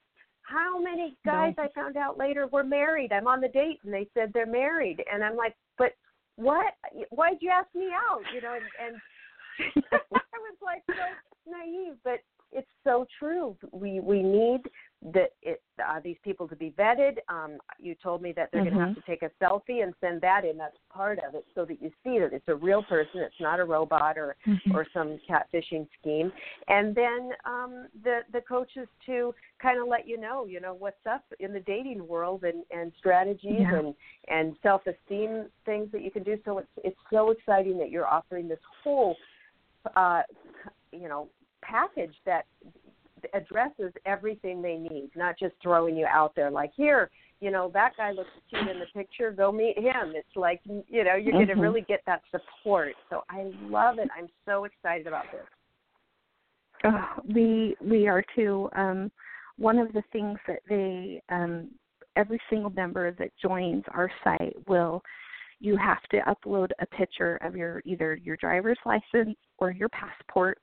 How 0.48 0.80
many 0.80 1.14
guys 1.26 1.54
No. 1.58 1.64
I 1.64 1.68
found 1.74 1.96
out 1.96 2.16
later 2.16 2.46
were 2.46 2.64
married? 2.64 3.12
I'm 3.12 3.26
on 3.26 3.40
the 3.40 3.48
date 3.48 3.80
and 3.84 3.92
they 3.92 4.08
said 4.14 4.32
they're 4.32 4.46
married, 4.46 5.04
and 5.12 5.22
I'm 5.22 5.36
like, 5.36 5.54
but 5.76 5.92
what? 6.36 6.72
Why'd 7.10 7.38
you 7.40 7.50
ask 7.50 7.68
me 7.74 7.88
out? 7.92 8.22
You 8.34 8.40
know, 8.40 8.54
and, 8.54 8.94
and 8.94 9.82
I 9.92 10.38
was 10.38 10.56
like 10.62 10.82
so 10.88 11.50
naive, 11.50 11.96
but 12.02 12.20
it's 12.52 12.70
so 12.82 13.06
true. 13.18 13.56
We 13.72 14.00
we 14.00 14.22
need 14.22 14.60
that 15.00 15.30
it, 15.42 15.62
uh, 15.78 16.00
these 16.02 16.16
people 16.24 16.48
to 16.48 16.56
be 16.56 16.74
vetted. 16.76 17.18
Um, 17.28 17.58
you 17.78 17.94
told 18.02 18.20
me 18.20 18.32
that 18.32 18.50
they're 18.52 18.64
going 18.64 18.74
to 18.74 18.80
have 18.80 18.94
to 18.96 19.00
take 19.02 19.22
a 19.22 19.30
selfie 19.40 19.84
and 19.84 19.94
send 20.00 20.20
that 20.22 20.44
in. 20.44 20.56
That's 20.56 20.76
part 20.92 21.20
of 21.26 21.36
it, 21.36 21.46
so 21.54 21.64
that 21.66 21.80
you 21.80 21.90
see 22.02 22.18
that 22.18 22.32
it's 22.32 22.48
a 22.48 22.54
real 22.54 22.82
person. 22.82 23.20
It's 23.20 23.40
not 23.40 23.60
a 23.60 23.64
robot 23.64 24.18
or 24.18 24.34
Mhm. 24.44 24.74
or 24.74 24.86
some 24.92 25.18
catfishing 25.28 25.86
scheme. 26.00 26.32
And 26.66 26.94
then 26.94 27.30
um, 27.44 27.86
the 28.02 28.22
the 28.32 28.40
coaches 28.40 28.88
to 29.06 29.34
kind 29.62 29.78
of 29.80 29.86
let 29.86 30.06
you 30.08 30.18
know, 30.18 30.46
you 30.46 30.60
know, 30.60 30.74
what's 30.74 31.06
up 31.06 31.24
in 31.38 31.52
the 31.52 31.60
dating 31.60 32.06
world 32.06 32.42
and 32.42 32.64
and 32.70 32.92
strategies 32.98 33.60
Yeah. 33.60 33.78
and 33.78 33.94
and 34.26 34.56
self 34.62 34.82
esteem 34.86 35.46
things 35.64 35.92
that 35.92 36.02
you 36.02 36.10
can 36.10 36.24
do. 36.24 36.38
So 36.44 36.58
it's 36.58 36.68
it's 36.82 36.98
so 37.10 37.30
exciting 37.30 37.78
that 37.78 37.90
you're 37.90 38.06
offering 38.06 38.48
this 38.48 38.60
whole, 38.82 39.16
uh, 39.94 40.22
you 40.92 41.08
know, 41.08 41.28
package 41.62 42.16
that 42.24 42.46
addresses 43.34 43.92
everything 44.06 44.62
they 44.62 44.76
need, 44.76 45.10
not 45.16 45.38
just 45.38 45.54
throwing 45.62 45.96
you 45.96 46.06
out 46.06 46.34
there 46.34 46.50
like 46.50 46.72
here. 46.76 47.10
You 47.40 47.50
know 47.50 47.70
that 47.72 47.92
guy 47.96 48.10
looks 48.10 48.30
cute 48.50 48.68
in 48.68 48.80
the 48.80 48.86
picture. 48.92 49.30
Go 49.30 49.52
meet 49.52 49.78
him. 49.78 50.12
It's 50.14 50.36
like 50.36 50.60
you 50.64 51.04
know 51.04 51.14
you're 51.14 51.32
going 51.32 51.46
to 51.46 51.54
really 51.54 51.82
get 51.82 52.02
that 52.06 52.22
support. 52.30 52.94
So 53.10 53.22
I 53.30 53.50
love 53.62 53.98
it. 53.98 54.08
I'm 54.16 54.28
so 54.44 54.64
excited 54.64 55.06
about 55.06 55.24
this. 55.32 55.46
Oh, 56.84 57.22
we 57.32 57.76
we 57.80 58.08
are 58.08 58.24
too. 58.34 58.68
Um, 58.74 59.10
one 59.56 59.78
of 59.78 59.92
the 59.92 60.02
things 60.12 60.38
that 60.46 60.60
they 60.68 61.22
um, 61.28 61.68
every 62.16 62.40
single 62.50 62.70
member 62.70 63.12
that 63.12 63.30
joins 63.40 63.84
our 63.94 64.10
site 64.24 64.56
will 64.66 65.02
you 65.60 65.76
have 65.76 66.02
to 66.10 66.18
upload 66.20 66.70
a 66.80 66.86
picture 66.86 67.36
of 67.36 67.56
your 67.56 67.82
either 67.84 68.16
your 68.16 68.36
driver's 68.36 68.78
license 68.84 69.36
or 69.58 69.70
your 69.70 69.88
passport. 69.88 70.58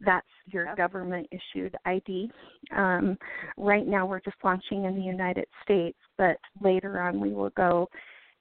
That's 0.00 0.26
your 0.46 0.74
government 0.76 1.28
issued 1.30 1.76
ID. 1.84 2.30
Um, 2.76 3.16
right 3.56 3.86
now, 3.86 4.06
we're 4.06 4.20
just 4.20 4.36
launching 4.44 4.84
in 4.84 4.94
the 4.96 5.02
United 5.02 5.46
States, 5.62 5.98
but 6.18 6.36
later 6.60 7.00
on 7.00 7.20
we 7.20 7.32
will 7.32 7.50
go, 7.50 7.88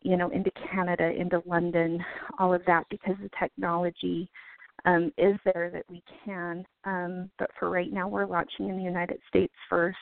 you 0.01 0.17
know, 0.17 0.29
into 0.29 0.51
Canada, 0.71 1.11
into 1.11 1.41
London, 1.45 2.03
all 2.39 2.53
of 2.53 2.61
that 2.65 2.85
because 2.89 3.15
the 3.21 3.29
technology 3.39 4.29
um, 4.85 5.11
is 5.17 5.35
there 5.45 5.69
that 5.71 5.85
we 5.89 6.03
can. 6.25 6.65
Um, 6.83 7.29
but 7.39 7.49
for 7.59 7.69
right 7.69 7.91
now, 7.91 8.07
we're 8.07 8.25
launching 8.25 8.69
in 8.69 8.77
the 8.77 8.83
United 8.83 9.19
States 9.29 9.53
first. 9.69 9.97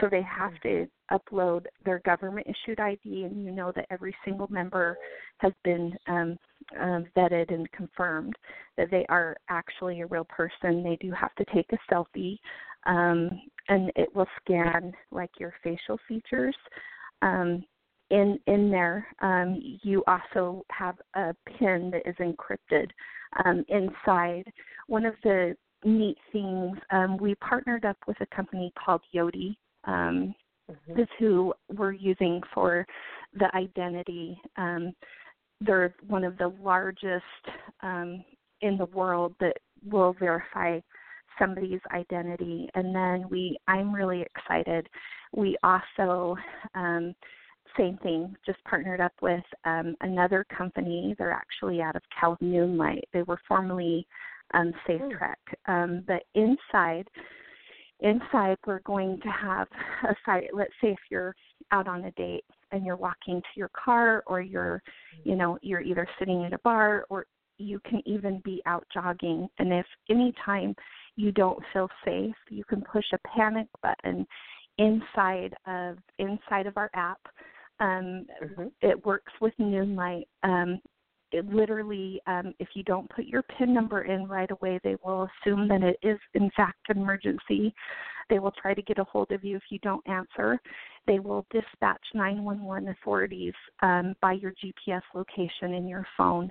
So 0.00 0.08
they 0.10 0.22
have 0.22 0.58
to 0.62 0.86
upload 1.10 1.66
their 1.84 2.00
government 2.00 2.46
issued 2.46 2.80
ID, 2.80 3.24
and 3.24 3.44
you 3.44 3.50
know 3.50 3.72
that 3.74 3.86
every 3.90 4.14
single 4.24 4.48
member 4.50 4.98
has 5.38 5.52
been 5.64 5.96
um, 6.06 6.36
um, 6.80 7.06
vetted 7.16 7.52
and 7.52 7.70
confirmed 7.72 8.34
that 8.76 8.90
they 8.90 9.06
are 9.08 9.36
actually 9.48 10.00
a 10.00 10.06
real 10.06 10.24
person. 10.24 10.82
They 10.82 10.98
do 11.00 11.12
have 11.12 11.34
to 11.36 11.44
take 11.54 11.70
a 11.72 11.92
selfie, 11.92 12.38
um, 12.84 13.30
and 13.68 13.90
it 13.96 14.14
will 14.14 14.28
scan 14.40 14.92
like 15.10 15.30
your 15.38 15.54
facial 15.62 15.98
features. 16.08 16.56
Um, 17.22 17.64
in 18.10 18.38
in 18.46 18.70
there, 18.70 19.06
um, 19.20 19.60
you 19.82 20.04
also 20.06 20.64
have 20.70 20.96
a 21.14 21.34
PIN 21.58 21.90
that 21.90 22.08
is 22.08 22.16
encrypted 22.16 22.90
um, 23.44 23.64
inside. 23.68 24.44
One 24.86 25.04
of 25.04 25.14
the 25.24 25.56
neat 25.84 26.16
things, 26.32 26.78
um, 26.90 27.16
we 27.16 27.34
partnered 27.36 27.84
up 27.84 27.96
with 28.06 28.16
a 28.20 28.26
company 28.34 28.72
called 28.82 29.02
Yoti. 29.14 29.56
Um, 29.86 30.34
Mhm. 30.68 31.00
is 31.00 31.08
who 31.18 31.54
we're 31.68 31.92
using 31.92 32.42
for 32.52 32.86
the 33.34 33.54
identity. 33.56 34.40
Um, 34.56 34.94
they're 35.60 35.94
one 36.06 36.24
of 36.24 36.36
the 36.38 36.48
largest 36.60 37.24
um, 37.82 38.24
in 38.60 38.76
the 38.76 38.86
world 38.86 39.34
that 39.40 39.56
will 39.84 40.12
verify 40.14 40.80
somebody's 41.38 41.80
identity. 41.92 42.68
And 42.74 42.94
then 42.94 43.28
we, 43.28 43.58
I'm 43.68 43.94
really 43.94 44.22
excited. 44.22 44.88
We 45.32 45.56
also, 45.62 46.36
um, 46.74 47.14
same 47.76 47.98
thing, 47.98 48.34
just 48.44 48.62
partnered 48.64 49.00
up 49.00 49.12
with 49.20 49.44
um, 49.64 49.96
another 50.00 50.44
company. 50.56 51.14
They're 51.18 51.32
actually 51.32 51.82
out 51.82 51.96
of 51.96 52.02
Cal 52.18 52.38
Noonlight. 52.40 53.04
They 53.12 53.22
were 53.22 53.40
formerly 53.46 54.06
um, 54.54 54.72
Safe 54.86 55.00
Hmm. 55.00 55.10
Trek, 55.10 55.38
um, 55.66 56.04
but 56.06 56.22
inside 56.34 57.08
inside 58.00 58.56
we're 58.66 58.80
going 58.80 59.18
to 59.20 59.28
have 59.28 59.66
a 60.04 60.14
site 60.24 60.48
let's 60.52 60.72
say 60.82 60.88
if 60.88 60.98
you're 61.10 61.34
out 61.72 61.88
on 61.88 62.04
a 62.04 62.10
date 62.12 62.44
and 62.72 62.84
you're 62.84 62.96
walking 62.96 63.40
to 63.40 63.48
your 63.58 63.70
car 63.70 64.22
or 64.26 64.40
you're 64.40 64.82
you 65.24 65.34
know 65.34 65.58
you're 65.62 65.80
either 65.80 66.06
sitting 66.18 66.44
at 66.44 66.52
a 66.52 66.58
bar 66.58 67.06
or 67.08 67.26
you 67.58 67.80
can 67.88 68.02
even 68.04 68.40
be 68.44 68.60
out 68.66 68.86
jogging 68.92 69.48
and 69.58 69.72
if 69.72 69.86
any 70.10 70.32
time 70.44 70.74
you 71.16 71.32
don't 71.32 71.58
feel 71.72 71.88
safe 72.04 72.34
you 72.50 72.64
can 72.64 72.82
push 72.82 73.06
a 73.12 73.28
panic 73.36 73.66
button 73.82 74.26
inside 74.78 75.54
of 75.66 75.96
inside 76.18 76.66
of 76.66 76.76
our 76.76 76.90
app 76.94 77.20
um, 77.80 78.26
Mhm. 78.42 78.72
it 78.80 79.04
works 79.04 79.32
with 79.40 79.52
Noonlight. 79.58 80.28
Um, 80.42 80.80
it 81.32 81.46
literally, 81.46 82.20
um, 82.26 82.54
if 82.58 82.68
you 82.74 82.82
don't 82.82 83.08
put 83.10 83.26
your 83.26 83.42
PIN 83.42 83.74
number 83.74 84.02
in 84.02 84.26
right 84.26 84.50
away, 84.50 84.80
they 84.82 84.96
will 85.04 85.28
assume 85.42 85.68
that 85.68 85.82
it 85.82 85.98
is 86.02 86.18
in 86.34 86.50
fact 86.56 86.78
an 86.88 86.98
emergency. 86.98 87.74
They 88.28 88.38
will 88.38 88.52
try 88.60 88.74
to 88.74 88.82
get 88.82 88.98
a 88.98 89.04
hold 89.04 89.30
of 89.32 89.44
you 89.44 89.56
if 89.56 89.62
you 89.70 89.78
don't 89.80 90.06
answer. 90.08 90.58
They 91.06 91.18
will 91.20 91.46
dispatch 91.50 92.02
911 92.14 92.88
authorities 92.88 93.54
um, 93.82 94.14
by 94.20 94.32
your 94.32 94.52
GPS 94.52 95.02
location 95.14 95.74
in 95.74 95.86
your 95.86 96.06
phone. 96.16 96.48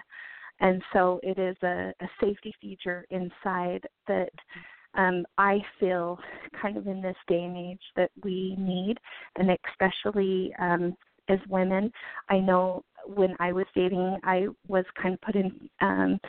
And 0.62 0.82
so 0.94 1.20
it 1.22 1.38
is 1.38 1.58
a, 1.64 1.94
a 2.00 2.10
safety 2.22 2.54
feature 2.62 3.06
inside 3.10 3.82
that 4.08 4.32
um, 4.94 5.26
I 5.38 5.60
feel 5.80 6.18
kind 6.62 6.78
of 6.78 6.88
in 6.88 7.02
this 7.02 7.18
day 7.28 7.44
and 7.44 7.58
age 7.58 7.82
that 7.98 8.12
we 8.24 8.56
need, 8.58 8.96
and 9.36 9.50
especially 9.70 10.54
um, 10.60 10.96
as 11.28 11.40
women. 11.50 11.92
I 12.30 12.40
know 12.40 12.84
when 13.08 13.36
I 13.40 13.52
was 13.52 13.66
dating, 13.76 14.18
I 14.24 14.48
was 14.68 14.86
kind 15.02 15.14
of 15.14 15.22
put 15.22 15.36
in 15.36 15.70
um, 15.82 16.20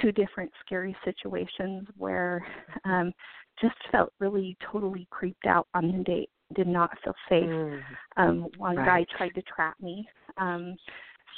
two 0.00 0.12
different 0.12 0.50
scary 0.64 0.96
situations 1.04 1.86
where 1.96 2.44
um, 2.84 3.12
just 3.60 3.74
felt 3.90 4.12
really 4.18 4.56
totally 4.70 5.06
creeped 5.10 5.46
out 5.46 5.68
on 5.74 5.92
the 5.98 6.04
date. 6.04 6.30
Did 6.54 6.66
not 6.66 6.90
feel 7.02 7.14
safe. 7.28 7.48
Mm. 7.48 7.82
Um, 8.16 8.48
one 8.58 8.76
Right. 8.76 9.06
guy 9.06 9.16
tried 9.16 9.34
to 9.34 9.42
trap 9.42 9.74
me. 9.80 10.06
Um, 10.36 10.76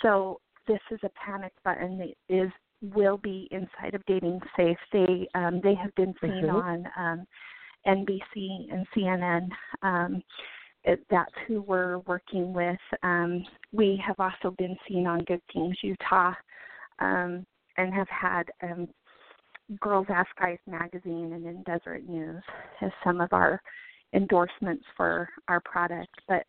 so 0.02 0.40
this 0.66 0.80
is 0.90 0.98
a 1.04 1.10
panic 1.10 1.52
button 1.64 1.98
that 1.98 2.14
is 2.28 2.50
will 2.82 3.16
be 3.18 3.48
inside 3.50 3.94
of 3.94 4.04
Dating 4.06 4.40
Safe. 4.56 4.76
They 4.92 5.28
um, 5.34 5.60
they 5.62 5.74
have 5.74 5.94
been 5.94 6.14
seen 6.20 6.44
Mhm. 6.44 6.62
on 6.64 6.88
um, 6.96 7.26
NBC 7.86 8.72
and 8.72 8.86
CNN. 8.94 9.48
Um, 9.82 10.22
it, 10.84 11.04
that's 11.10 11.32
who 11.46 11.62
we're 11.62 11.98
working 12.00 12.52
with. 12.52 12.78
Um, 13.02 13.44
we 13.72 14.02
have 14.06 14.16
also 14.18 14.54
been 14.58 14.76
seen 14.88 15.06
on 15.06 15.24
Good 15.24 15.40
Things 15.52 15.76
Utah, 15.82 16.32
um, 16.98 17.46
and 17.76 17.92
have 17.92 18.08
had 18.08 18.44
um, 18.62 18.88
Girls 19.80 20.06
Ask 20.10 20.28
Guys 20.38 20.58
magazine 20.66 21.32
and 21.32 21.46
in 21.46 21.62
Deseret 21.64 22.08
News 22.08 22.42
as 22.82 22.90
some 23.02 23.20
of 23.20 23.32
our 23.32 23.60
endorsements 24.14 24.84
for 24.96 25.28
our 25.48 25.60
product. 25.60 26.14
But 26.28 26.44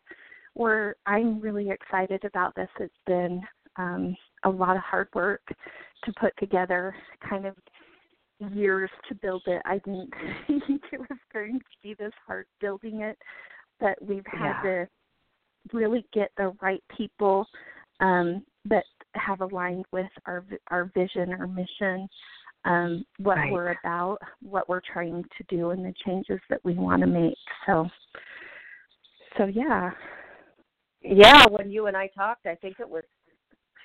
we're 0.54 0.94
I'm 1.06 1.40
really 1.40 1.70
excited 1.70 2.24
about 2.24 2.54
this. 2.54 2.68
It's 2.78 2.94
been 3.06 3.42
um, 3.76 4.16
a 4.44 4.50
lot 4.50 4.76
of 4.76 4.82
hard 4.82 5.08
work 5.14 5.42
to 6.04 6.12
put 6.20 6.32
together, 6.38 6.94
kind 7.28 7.46
of 7.46 7.56
years 8.52 8.90
to 9.08 9.14
build 9.14 9.42
it. 9.46 9.62
I 9.64 9.78
didn't 9.78 10.12
think 10.46 10.82
it 10.92 11.00
was 11.00 11.18
going 11.32 11.58
to 11.58 11.64
be 11.82 11.94
this 11.94 12.12
hard 12.26 12.46
building 12.60 13.00
it, 13.00 13.18
but 13.80 14.00
we've 14.02 14.26
had 14.26 14.54
Yeah. 14.62 14.62
to 14.62 14.88
really 15.72 16.06
get 16.12 16.30
the 16.36 16.56
right 16.60 16.82
people 16.96 17.46
um, 18.00 18.44
that 18.66 18.84
have 19.14 19.40
aligned 19.40 19.84
with 19.92 20.10
our 20.26 20.44
our 20.68 20.86
vision, 20.86 21.32
our 21.32 21.46
mission, 21.46 22.08
um, 22.64 23.04
what 23.18 23.36
Right. 23.36 23.52
we're 23.52 23.74
about, 23.82 24.18
what 24.42 24.68
we're 24.68 24.80
trying 24.80 25.22
to 25.22 25.44
do, 25.48 25.70
and 25.70 25.84
the 25.84 25.94
changes 26.04 26.40
that 26.50 26.64
we 26.64 26.74
want 26.74 27.00
to 27.00 27.06
make. 27.06 27.38
So, 27.66 27.88
so 29.38 29.44
yeah, 29.46 29.90
Yeah, 31.00 31.46
when 31.50 31.70
you 31.70 31.86
and 31.86 31.96
I 31.96 32.08
talked, 32.08 32.46
I 32.46 32.56
think 32.56 32.80
it 32.80 32.88
was 32.88 33.04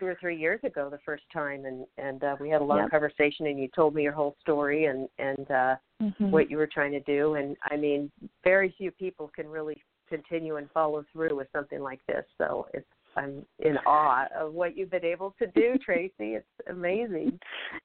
two 0.01 0.07
or 0.07 0.17
three 0.19 0.35
years 0.35 0.59
ago 0.63 0.89
the 0.89 0.97
first 1.05 1.23
time, 1.31 1.65
and 1.65 1.85
and 1.97 2.23
uh, 2.23 2.35
we 2.39 2.49
had 2.49 2.61
a 2.61 2.63
long 2.63 2.79
Yep. 2.79 2.91
conversation, 2.91 3.45
and 3.45 3.59
you 3.59 3.69
told 3.75 3.93
me 3.93 4.01
your 4.01 4.11
whole 4.13 4.35
story 4.41 4.85
and 4.85 5.07
and 5.19 5.49
uh, 5.51 5.75
Mhm. 6.01 6.31
what 6.31 6.49
you 6.49 6.57
were 6.57 6.67
trying 6.67 6.91
to 6.91 6.99
do, 7.01 7.35
and 7.35 7.55
I 7.63 7.77
mean, 7.77 8.11
very 8.43 8.71
few 8.71 8.89
people 8.91 9.27
can 9.27 9.47
really 9.47 9.81
continue 10.09 10.55
and 10.57 10.69
follow 10.71 11.05
through 11.13 11.35
with 11.35 11.47
something 11.51 11.79
like 11.81 12.03
this. 12.07 12.25
So 12.37 12.67
it's 12.73 12.87
I'm 13.15 13.45
in 13.59 13.77
awe 13.85 14.25
of 14.35 14.53
what 14.53 14.75
you've 14.75 14.89
been 14.89 15.05
able 15.05 15.35
to 15.39 15.47
do, 15.47 15.77
Tracy. 15.85 16.35
It's 16.39 16.47
amazing. 16.67 17.39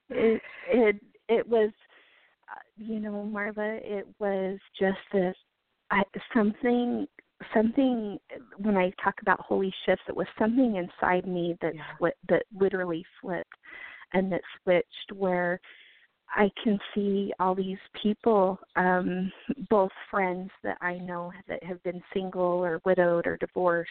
it 0.08 0.40
it 0.66 0.96
it 1.28 1.46
was 1.46 1.70
uh, 2.50 2.60
you 2.78 2.98
know 2.98 3.28
marla 3.30 3.78
it 3.82 4.06
was 4.18 4.58
just 4.78 4.98
this 5.12 5.36
I, 5.90 6.02
something 6.34 7.06
something 7.52 8.18
when 8.58 8.76
i 8.76 8.90
talk 9.02 9.14
about 9.20 9.38
holy 9.40 9.72
shifts 9.84 10.04
it 10.08 10.16
was 10.16 10.26
something 10.38 10.76
inside 10.76 11.26
me 11.26 11.56
that 11.60 11.74
Yeah. 11.74 12.10
that 12.28 12.44
literally 12.58 13.04
flipped 13.20 13.52
and 14.12 14.32
that 14.32 14.40
switched 14.62 15.12
where 15.14 15.60
I 16.34 16.50
can 16.62 16.78
see 16.94 17.32
all 17.38 17.54
these 17.54 17.78
people, 18.02 18.58
um, 18.74 19.32
both 19.70 19.92
friends 20.10 20.50
that 20.62 20.76
I 20.80 20.98
know 20.98 21.32
that 21.48 21.62
have 21.62 21.82
been 21.82 22.02
single 22.12 22.42
or 22.42 22.80
widowed 22.84 23.26
or 23.26 23.36
divorced, 23.36 23.90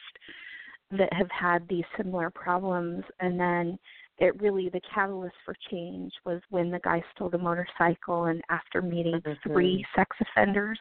that 0.91 1.11
have 1.13 1.31
had 1.31 1.67
these 1.67 1.85
similar 1.97 2.29
problems. 2.29 3.03
And 3.19 3.39
then 3.39 3.79
it 4.17 4.39
really, 4.41 4.69
the 4.69 4.81
catalyst 4.93 5.35
for 5.45 5.55
change 5.71 6.13
was 6.25 6.41
when 6.49 6.71
the 6.71 6.79
guy 6.79 7.03
stole 7.15 7.29
the 7.29 7.37
motorcycle, 7.37 8.25
and 8.25 8.41
after 8.49 8.81
meeting 8.81 9.21
Mhm. 9.21 9.41
three 9.43 9.85
sex 9.95 10.15
offenders, 10.19 10.79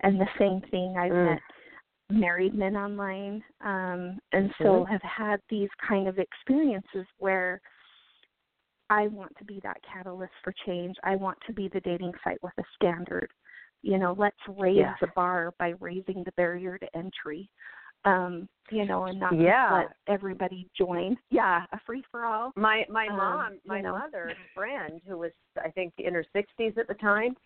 and 0.00 0.20
the 0.20 0.28
same 0.38 0.60
thing, 0.62 0.96
I 0.96 1.10
Mm. 1.10 1.24
met 1.24 1.42
married 2.10 2.54
men 2.54 2.76
online, 2.76 3.42
um, 3.62 4.18
and 4.32 4.54
so 4.58 4.84
Mhm. 4.84 4.88
have 4.88 5.02
had 5.02 5.42
these 5.48 5.70
kind 5.74 6.08
of 6.08 6.18
experiences 6.18 7.06
where 7.18 7.60
I 8.88 9.08
want 9.08 9.36
to 9.38 9.44
be 9.44 9.58
that 9.60 9.82
catalyst 9.82 10.34
for 10.42 10.52
change. 10.64 10.96
I 11.02 11.16
want 11.16 11.40
to 11.46 11.52
be 11.52 11.68
the 11.68 11.80
dating 11.80 12.12
site 12.22 12.40
with 12.42 12.56
a 12.58 12.64
standard. 12.76 13.32
You 13.82 13.98
know, 13.98 14.12
let's 14.12 14.36
raise 14.48 14.76
Yeah. 14.76 14.96
the 15.00 15.08
bar 15.08 15.52
by 15.58 15.70
raising 15.80 16.22
the 16.22 16.32
barrier 16.32 16.78
to 16.78 16.96
entry. 16.96 17.50
Um, 18.04 18.48
you 18.70 18.84
know, 18.84 19.04
and 19.04 19.20
not 19.20 19.32
Yeah. 19.38 19.72
let 19.72 19.96
everybody 20.06 20.68
join. 20.76 21.16
Yeah, 21.30 21.64
a 21.72 21.80
free 21.80 22.02
for 22.10 22.24
all. 22.24 22.52
My 22.56 22.86
my 22.88 23.08
Um, 23.08 23.16
mom, 23.16 23.52
you 23.54 23.60
my 23.66 23.80
know. 23.80 23.92
mother's 23.98 24.36
friend, 24.54 25.00
who 25.06 25.18
was 25.18 25.32
I 25.62 25.70
think 25.70 25.92
in 25.98 26.14
her 26.14 26.24
sixties 26.32 26.72
at 26.78 26.88
the 26.88 26.94
time, 26.94 27.36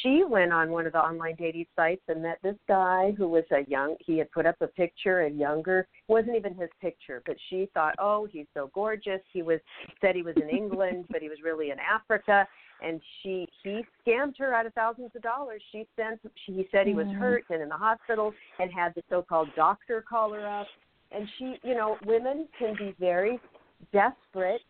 she 0.00 0.22
went 0.24 0.52
on 0.52 0.70
one 0.70 0.86
of 0.86 0.92
the 0.92 1.00
online 1.00 1.34
dating 1.36 1.66
sites 1.74 2.02
and 2.08 2.22
met 2.22 2.38
this 2.42 2.56
guy 2.68 3.12
who 3.12 3.28
was 3.28 3.44
a 3.50 3.62
young. 3.68 3.96
He 4.00 4.18
had 4.18 4.30
put 4.30 4.46
up 4.46 4.56
a 4.60 4.66
picture, 4.68 5.22
a 5.22 5.30
younger, 5.30 5.86
wasn't 6.08 6.36
even 6.36 6.54
his 6.54 6.70
picture, 6.80 7.22
but 7.26 7.36
she 7.48 7.68
thought, 7.74 7.94
oh, 7.98 8.26
he's 8.26 8.46
so 8.54 8.70
gorgeous. 8.74 9.20
He 9.32 9.42
was 9.42 9.60
said 10.00 10.14
he 10.14 10.22
was 10.22 10.36
in 10.36 10.48
England, 10.48 11.06
but 11.10 11.20
he 11.22 11.28
was 11.28 11.38
really 11.42 11.70
in 11.70 11.78
Africa, 11.78 12.46
and 12.82 13.00
she 13.22 13.48
he 13.62 13.84
scammed 14.06 14.38
her 14.38 14.54
out 14.54 14.66
of 14.66 14.74
thousands 14.74 15.10
of 15.16 15.22
dollars. 15.22 15.62
She 15.72 15.86
sent. 15.96 16.20
She, 16.44 16.52
he 16.52 16.68
said 16.70 16.86
he 16.86 16.94
was 16.94 17.06
hurt 17.18 17.44
and 17.50 17.62
in 17.62 17.68
the 17.68 17.76
hospital, 17.76 18.32
and 18.58 18.70
had 18.72 18.94
the 18.94 19.02
so-called 19.08 19.48
doctor 19.56 20.04
call 20.08 20.32
her 20.32 20.46
up 20.46 20.61
and 21.14 21.28
she 21.38 21.56
you 21.62 21.74
know 21.74 21.96
women 22.04 22.48
can 22.58 22.74
be 22.76 22.94
very 22.98 23.38
desperate 23.92 24.62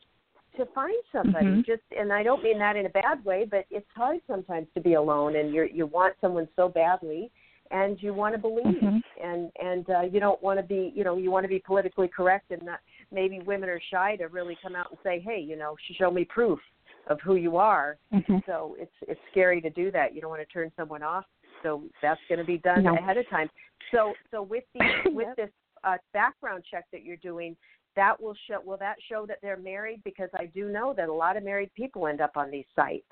to 0.57 0.66
find 0.74 0.94
somebody 1.11 1.46
Mhm. 1.46 1.64
just 1.66 1.83
and 1.96 2.12
i 2.12 2.22
don't 2.22 2.42
mean 2.42 2.59
that 2.59 2.76
in 2.76 2.87
a 2.87 2.90
bad 2.90 3.24
way 3.24 3.44
but 3.44 3.64
it's 3.70 3.88
hard 3.94 4.20
sometimes 4.26 4.66
to 4.74 4.81
be 4.81 4.94
alone 4.94 5.37
and 5.37 5.55
you 5.55 5.64
you 5.64 5.87
want 5.87 6.14
someone 6.20 6.48
so 6.57 6.68
badly 6.68 7.31
and 7.70 8.02
you 8.02 8.12
want 8.12 8.35
to 8.35 8.38
believe 8.38 8.83
Mhm. 8.83 9.02
and 9.22 9.50
and 9.61 9.88
uh 9.90 10.00
you 10.00 10.20
don't 10.20 10.42
want 10.42 10.59
to 10.59 10.62
be 10.62 10.92
you 10.94 11.05
know 11.05 11.16
you 11.16 11.31
want 11.31 11.44
to 11.44 11.48
be 11.48 11.59
politically 11.59 12.09
correct 12.09 12.50
and 12.50 12.62
not 12.62 12.81
maybe 13.11 13.40
women 13.40 13.68
are 13.70 13.81
shy 13.81 14.16
to 14.16 14.28
really 14.28 14.57
come 14.62 14.76
out 14.76 14.90
and 14.90 14.98
say 15.02 15.20
hey 15.20 15.38
you 15.40 15.57
know 15.57 15.76
show 15.94 16.11
me 16.11 16.24
proof 16.24 16.61
of 17.09 17.20
who 17.20 17.37
you 17.37 17.57
are 17.57 17.96
Mhm. 18.12 18.44
so 18.46 18.76
it's 18.78 18.94
it's 19.09 19.20
scary 19.31 19.61
to 19.61 19.70
do 19.70 19.90
that 19.90 20.14
you 20.14 20.20
don't 20.20 20.31
want 20.31 20.42
to 20.46 20.52
turn 20.52 20.70
someone 20.76 21.02
off 21.02 21.24
so 21.62 21.83
that's 22.02 22.20
going 22.28 22.38
to 22.38 22.44
be 22.44 22.59
done 22.59 22.83
No. 22.85 22.94
ahead 22.94 23.16
of 23.16 23.26
time 23.28 23.48
so 23.90 24.14
so 24.31 24.42
with 24.42 24.64
the 24.74 24.81
with 25.14 25.35
this 25.37 25.50
uh, 25.85 25.97
background 26.12 26.64
check 26.71 26.85
that 26.92 27.05
you're 27.05 27.16
doing 27.16 27.57
that 27.95 28.21
will 28.21 28.37
show 28.49 28.61
will 28.64 28.79
that 28.79 28.97
show 29.09 29.27
that 29.27 29.38
they're 29.42 29.57
married 29.57 30.01
because 30.05 30.31
i 30.35 30.47
do 30.47 30.68
know 30.68 30.95
that 30.97 31.09
a 31.09 31.12
lot 31.12 31.37
of 31.37 31.45
married 31.45 31.71
people 31.75 32.07
end 32.07 32.21
up 32.21 32.33
on 32.37 32.51
these 32.51 32.66
sites 32.75 33.07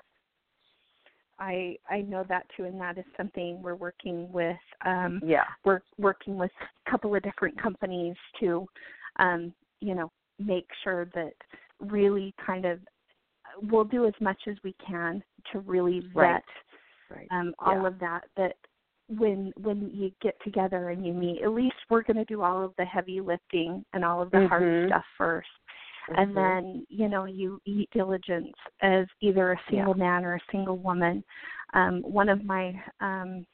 I 1.39 1.75
I 1.89 2.01
know 2.01 2.23
that 2.29 2.45
too, 2.55 2.65
and 2.65 2.79
that 2.79 2.99
is 2.99 3.05
something 3.17 3.59
we're 3.63 3.73
working 3.73 4.31
with. 4.31 4.57
Um, 4.85 5.19
yeah 5.25 5.45
we're 5.65 5.81
working 5.97 6.37
with 6.37 6.51
a 6.61 6.89
couple 6.89 7.15
of 7.15 7.23
different 7.23 7.59
companies 7.61 8.15
to, 8.39 8.65
um, 9.17 9.53
you 9.79 9.95
know, 9.95 10.11
make 10.39 10.67
sure 10.83 11.05
that 11.13 11.33
really 11.79 12.33
kind 12.45 12.65
of 12.65 12.79
we'll 13.63 13.83
do 13.83 14.05
as 14.05 14.13
much 14.19 14.39
as 14.47 14.55
we 14.63 14.75
can 14.85 15.21
to 15.51 15.59
really 15.59 15.99
vet 15.99 16.15
Right. 16.15 16.43
right 17.09 17.27
um, 17.31 17.53
all 17.59 17.81
Yeah. 17.81 17.87
of 17.87 17.99
that. 17.99 18.23
That 18.37 18.55
when 19.17 19.51
when 19.57 19.89
you 19.93 20.11
get 20.21 20.35
together 20.43 20.89
and 20.89 21.05
you 21.05 21.13
meet, 21.13 21.41
at 21.43 21.51
least 21.51 21.75
we're 21.89 22.03
going 22.03 22.17
to 22.17 22.25
do 22.25 22.41
all 22.41 22.63
of 22.63 22.73
the 22.77 22.85
heavy 22.85 23.19
lifting 23.21 23.83
and 23.93 24.05
all 24.05 24.21
of 24.21 24.31
the 24.31 24.47
hard 24.47 24.63
Mhm. 24.63 24.87
stuff 24.87 25.05
first 25.17 25.49
and 26.17 26.31
Mhm. 26.31 26.35
then 26.35 26.85
you 26.89 27.07
know 27.07 27.25
you 27.25 27.61
eat 27.65 27.89
diligence 27.91 28.53
as 28.81 29.05
either 29.21 29.53
a 29.53 29.61
single 29.69 29.93
man 29.93 30.25
or 30.25 30.35
a 30.35 30.51
single 30.51 30.77
woman 30.77 31.23
um 31.73 32.01
one 32.01 32.29
of 32.29 32.43
my 32.43 32.73
um 32.99 33.45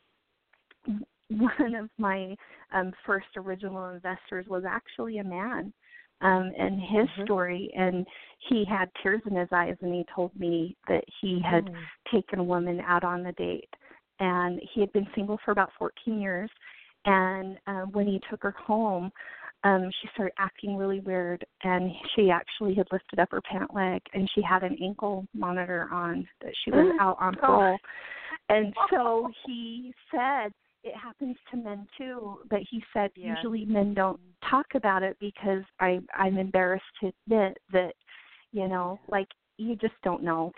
one 1.30 1.76
of 1.76 1.90
my 1.98 2.36
um 2.74 2.94
first 3.06 3.28
original 3.36 3.90
investors 3.90 4.46
was 4.48 4.64
actually 4.68 5.18
a 5.20 5.24
man 5.24 5.74
um 6.22 6.52
and 6.58 6.80
his 6.80 7.08
Mhm. 7.18 7.24
story 7.26 7.72
and 7.76 8.06
he 8.50 8.64
had 8.66 8.90
tears 9.04 9.22
in 9.30 9.36
his 9.36 9.50
eyes 9.52 9.76
and 9.82 9.94
he 9.94 10.06
told 10.14 10.34
me 10.40 10.76
that 10.88 11.04
he 11.22 11.40
had 11.40 11.66
Mm. 11.66 11.76
taken 12.12 12.40
a 12.40 12.44
woman 12.44 12.80
out 12.82 13.04
on 13.04 13.24
the 13.24 13.34
date 13.34 13.70
and 14.20 14.62
he 14.74 14.82
had 14.82 14.92
been 14.94 15.08
single 15.16 15.40
for 15.44 15.52
about 15.52 15.72
14 15.78 16.20
years 16.20 16.50
and 17.06 17.58
uh, 17.68 17.82
when 17.92 18.08
he 18.08 18.20
took 18.30 18.42
her 18.44 18.52
home 18.52 19.12
um 19.64 19.90
she 20.02 20.08
started 20.14 20.34
acting 20.38 20.76
really 20.78 21.00
weird 21.00 21.46
and 21.64 21.92
she 22.16 22.30
actually 22.30 22.76
had 22.76 22.88
lifted 22.92 23.20
up 23.20 23.30
her 23.32 23.42
pant 23.42 23.74
leg 23.74 24.02
and 24.14 24.30
she 24.34 24.42
had 24.42 24.64
an 24.64 24.78
ankle 24.84 25.26
monitor 25.34 25.88
on 25.92 26.28
that 26.42 26.54
she 26.64 26.72
was 26.72 26.86
Mm. 26.86 27.00
out 27.00 27.18
on 27.20 27.36
Oh. 27.38 27.40
parole 27.40 27.78
and 28.50 28.74
so 28.90 29.32
he 29.46 29.94
said 30.12 30.52
it 30.84 30.96
happens 30.96 31.36
to 31.52 31.58
men 31.58 31.88
too 31.98 32.40
but 32.50 32.60
he 32.70 32.84
said 32.94 33.12
Yeah. 33.16 33.32
usually 33.36 33.66
men 33.66 33.94
don't 33.94 34.20
talk 34.50 34.68
about 34.76 35.02
it 35.04 35.18
because 35.20 35.64
i 35.80 36.00
i'm 36.14 36.38
embarrassed 36.38 36.86
to 37.02 37.12
admit 37.26 37.58
that 37.72 37.94
you 38.52 38.68
know 38.68 39.00
like 39.10 39.28
you 39.58 39.76
just 39.76 39.96
don't 40.04 40.24
know 40.24 40.52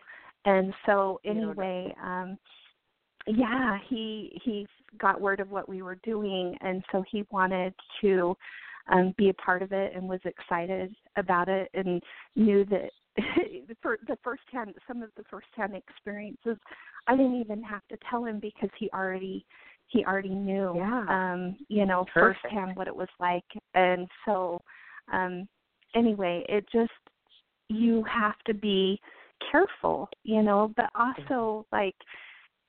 and 0.45 0.74
so 0.86 1.19
anyway 1.24 1.93
um 2.04 2.38
yeah 3.30 3.78
he 3.88 4.39
he 4.44 4.65
got 5.00 5.22
word 5.22 5.39
of 5.39 5.52
what 5.52 5.70
we 5.70 5.82
were 5.82 6.00
doing 6.04 6.58
and 6.62 6.84
so 6.92 7.04
he 7.12 7.26
wanted 7.32 7.74
to 8.02 8.36
um 8.92 9.13
be 9.18 9.30
a 9.30 9.34
part 9.36 9.62
of 9.62 9.72
it 9.72 9.94
and 9.96 10.08
was 10.08 10.20
excited 10.26 10.94
about 11.15 11.48
it 11.48 11.70
and 11.74 12.02
knew 12.36 12.65
that 12.65 12.89
for 13.82 13.98
the 14.08 14.18
first 14.24 14.42
hand 14.52 14.74
some 14.88 15.04
of 15.04 15.10
the 15.15 15.24
first 15.30 15.48
hand 15.56 15.74
experiences 15.76 16.58
i 17.08 17.15
didn't 17.15 17.39
even 17.39 17.62
have 17.62 17.82
to 17.89 17.98
tell 18.10 18.26
him 18.26 18.39
because 18.39 18.70
he 18.80 18.89
already 18.94 19.46
he 19.88 20.04
already 20.06 20.30
knew 20.30 20.74
Yeah. 20.76 21.06
um 21.08 21.58
you 21.68 21.86
know 21.86 22.06
Perfect. 22.12 22.44
firsthand 22.44 22.76
what 22.76 22.88
it 22.88 22.96
was 22.96 23.10
like 23.20 23.46
and 23.76 24.08
so 24.26 24.60
um 25.13 25.48
anyway 25.96 26.46
it 26.50 26.65
just 26.72 26.92
you 27.68 28.04
have 28.04 28.38
to 28.48 28.54
be 28.54 29.00
careful 29.52 30.10
you 30.24 30.42
know 30.42 30.74
but 30.76 30.89
also 30.96 31.65
like 31.72 31.96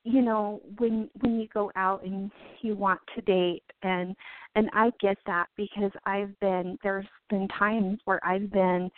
you 0.04 0.22
know 0.22 0.62
when 0.78 1.10
when 1.20 1.38
you 1.38 1.48
go 1.52 1.70
out 1.76 2.02
and 2.04 2.30
you 2.62 2.74
want 2.74 3.00
to 3.14 3.20
date 3.22 3.62
and 3.82 4.16
and 4.54 4.70
I 4.72 4.90
get 5.00 5.18
that 5.26 5.48
because 5.56 5.90
I've 6.06 6.38
been 6.40 6.78
there's 6.82 7.06
been 7.28 7.48
times 7.48 8.00
where 8.06 8.24
I've 8.24 8.50
been 8.50 8.90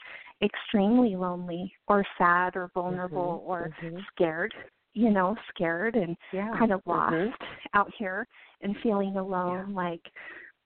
extremely 0.43 1.17
lonely 1.17 1.73
or 1.89 2.05
sad 2.19 2.57
or 2.57 2.71
vulnerable 2.75 3.43
Mhm, 3.43 3.49
or 3.49 3.71
mhm. 3.83 4.07
scared 4.13 4.55
you 4.95 5.11
know 5.11 5.37
scared 5.49 5.97
and 5.97 6.17
yeah 6.33 6.55
kind 6.57 6.73
of 6.73 6.81
lost 6.87 7.15
Mhm. 7.15 7.35
out 7.75 7.93
here 7.99 8.27
and 8.61 8.77
feeling 8.83 9.17
alone 9.17 9.75
like 9.75 10.03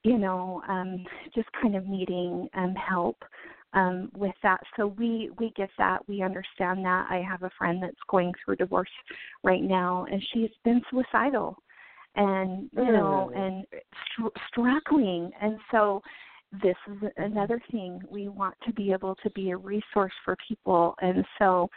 you 0.03 0.19
know 0.19 0.63
um 0.69 1.05
just 1.35 1.51
kind 1.53 1.75
of 1.75 1.87
needing 1.87 2.49
um 2.55 2.75
help 2.75 3.23
um 3.77 4.11
with 4.17 4.35
that. 4.43 4.61
So 4.77 4.89
we 5.01 5.31
we 5.39 5.53
get 5.55 5.71
that. 5.79 5.99
We 6.09 6.23
understand 6.23 6.85
that. 6.85 7.07
I 7.09 7.19
have 7.31 7.43
a 7.45 7.51
friend 7.59 7.83
that's 7.83 8.05
going 8.09 8.33
through 8.35 8.57
divorce 8.57 8.97
right 9.45 9.63
now 9.63 10.07
and 10.11 10.21
she's 10.33 10.51
been 10.65 10.81
suicidal 10.91 11.57
and 12.17 12.71
you 12.73 12.93
know 12.97 13.31
Mm. 13.33 13.39
and 13.43 13.67
str- 14.05 14.37
struggling. 14.49 15.31
And 15.41 15.59
so 15.71 16.03
this 16.65 16.77
is 16.93 17.11
another 17.19 17.61
thing. 17.71 18.01
We 18.11 18.29
want 18.29 18.55
to 18.67 18.73
be 18.73 18.93
able 18.93 19.15
to 19.17 19.31
be 19.31 19.51
a 19.51 19.57
resource 19.57 20.17
for 20.25 20.37
people. 20.49 20.95
And 21.03 21.25
so 21.39 21.69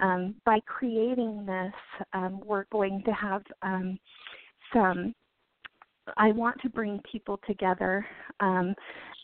um, 0.00 0.34
by 0.44 0.58
creating 0.66 1.46
this 1.46 1.74
um, 2.12 2.40
we're 2.44 2.66
going 2.72 3.02
to 3.04 3.12
have 3.12 3.42
um, 3.62 3.98
some 4.72 5.14
i 6.16 6.30
want 6.32 6.60
to 6.60 6.68
bring 6.68 7.00
people 7.10 7.40
together 7.46 8.06
um, 8.40 8.74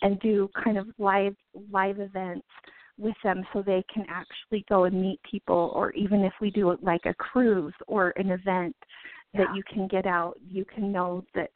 and 0.02 0.18
do 0.20 0.48
kind 0.62 0.78
of 0.78 0.86
live 0.98 1.34
live 1.70 2.00
events 2.00 2.46
with 2.98 3.14
them 3.24 3.44
so 3.52 3.62
they 3.62 3.82
can 3.92 4.04
actually 4.08 4.64
go 4.68 4.84
and 4.84 5.00
meet 5.00 5.20
people 5.28 5.72
or 5.74 5.90
even 5.92 6.20
if 6.22 6.32
we 6.40 6.50
do 6.50 6.76
like 6.82 7.06
a 7.06 7.14
cruise 7.14 7.74
or 7.86 8.12
an 8.16 8.30
event 8.30 8.76
Yeah. 9.32 9.44
that 9.44 9.56
you 9.56 9.62
can 9.62 9.88
get 9.88 10.06
out 10.06 10.34
you 10.46 10.64
can 10.64 10.92
know 10.92 11.24
that 11.34 11.50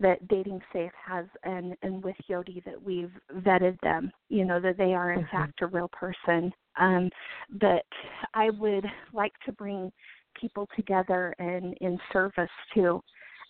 that 0.00 0.26
dating 0.28 0.60
safe 0.72 0.92
has 1.04 1.26
and 1.44 1.76
and 1.82 2.02
with 2.02 2.16
Yoti 2.28 2.64
that 2.64 2.82
we've 2.82 3.12
vetted 3.36 3.78
them 3.80 4.10
you 4.28 4.44
know 4.44 4.58
that 4.60 4.76
they 4.76 4.94
are 4.94 5.12
in 5.12 5.24
Mhm. 5.24 5.30
fact 5.30 5.62
a 5.62 5.66
real 5.66 5.88
person 5.88 6.52
um 6.76 7.10
but 7.50 7.86
i 8.34 8.50
would 8.50 8.90
like 9.12 9.38
to 9.44 9.52
bring 9.52 9.92
people 10.34 10.66
together 10.74 11.34
and 11.38 11.74
in 11.80 12.00
service 12.12 12.50
too 12.72 13.02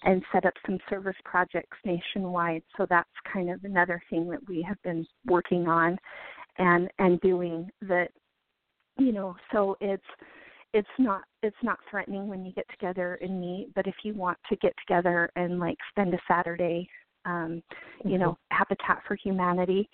and 0.05 0.23
set 0.33 0.47
up 0.47 0.55
some 0.67 0.79
service 0.89 1.17
projects 1.25 1.77
nationwide 1.85 2.63
so 2.77 2.87
that's 2.89 3.09
kind 3.33 3.51
of 3.51 3.63
another 3.65 4.03
thing 4.11 4.29
that 4.29 4.41
we 4.49 4.63
have 4.63 4.81
been 4.83 5.07
working 5.27 5.69
on 5.69 5.99
and 6.59 6.89
and 6.99 7.21
doing 7.21 7.69
that 7.83 8.09
you 8.99 9.13
know 9.13 9.35
so 9.53 9.77
it's 9.81 10.03
it's 10.73 10.89
not 10.99 11.23
it's 11.43 11.57
not 11.63 11.79
threatening 11.91 12.29
when 12.29 12.45
you 12.45 12.53
get 12.53 12.67
together 12.71 13.19
and 13.23 13.41
meet 13.41 13.69
but 13.75 13.87
if 13.87 13.95
you 14.05 14.15
want 14.15 14.39
to 14.49 14.57
get 14.57 14.73
together 14.87 15.31
and 15.37 15.59
like 15.59 15.77
spend 15.91 16.15
a 16.15 16.19
saturday 16.29 16.89
um 17.25 17.63
you 18.05 18.13
Mm-hmm. 18.13 18.21
know 18.23 18.39
habitat 18.51 19.03
for 19.07 19.17
humanity 19.17 19.89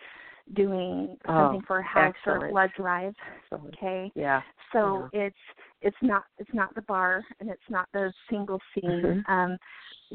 doing 0.55 1.17
Oh, 1.29 1.39
something 1.39 1.63
for 1.67 1.79
a 1.79 1.83
house 1.83 2.15
or 2.27 2.47
a 2.47 2.51
blood 2.51 2.71
drive 2.77 3.15
Excellent. 3.53 3.75
okay 3.75 4.13
Yeah. 4.15 4.43
so 4.73 5.09
it's 5.13 5.37
it's 5.83 5.97
not 6.03 6.25
it's 6.39 6.53
not 6.55 6.75
the 6.75 6.83
bar 6.83 7.25
and 7.41 7.51
it's 7.51 7.69
not 7.69 7.89
the 7.93 8.13
single 8.31 8.61
scene 8.75 9.25
Mhm. 9.27 9.29
um 9.29 9.59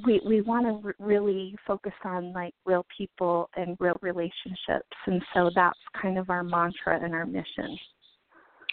we 0.05 0.21
we 0.25 0.41
want 0.41 0.65
to 0.65 0.87
r- 0.87 0.95
really 0.99 1.55
focus 1.67 1.93
on 2.05 2.31
like 2.31 2.53
real 2.65 2.85
people 2.97 3.49
and 3.57 3.75
real 3.79 3.97
relationships 4.01 4.95
and 5.05 5.21
so 5.33 5.49
that's 5.53 5.79
kind 6.01 6.17
of 6.17 6.29
our 6.29 6.43
mantra 6.43 6.99
and 7.03 7.13
our 7.13 7.25
mission 7.25 7.77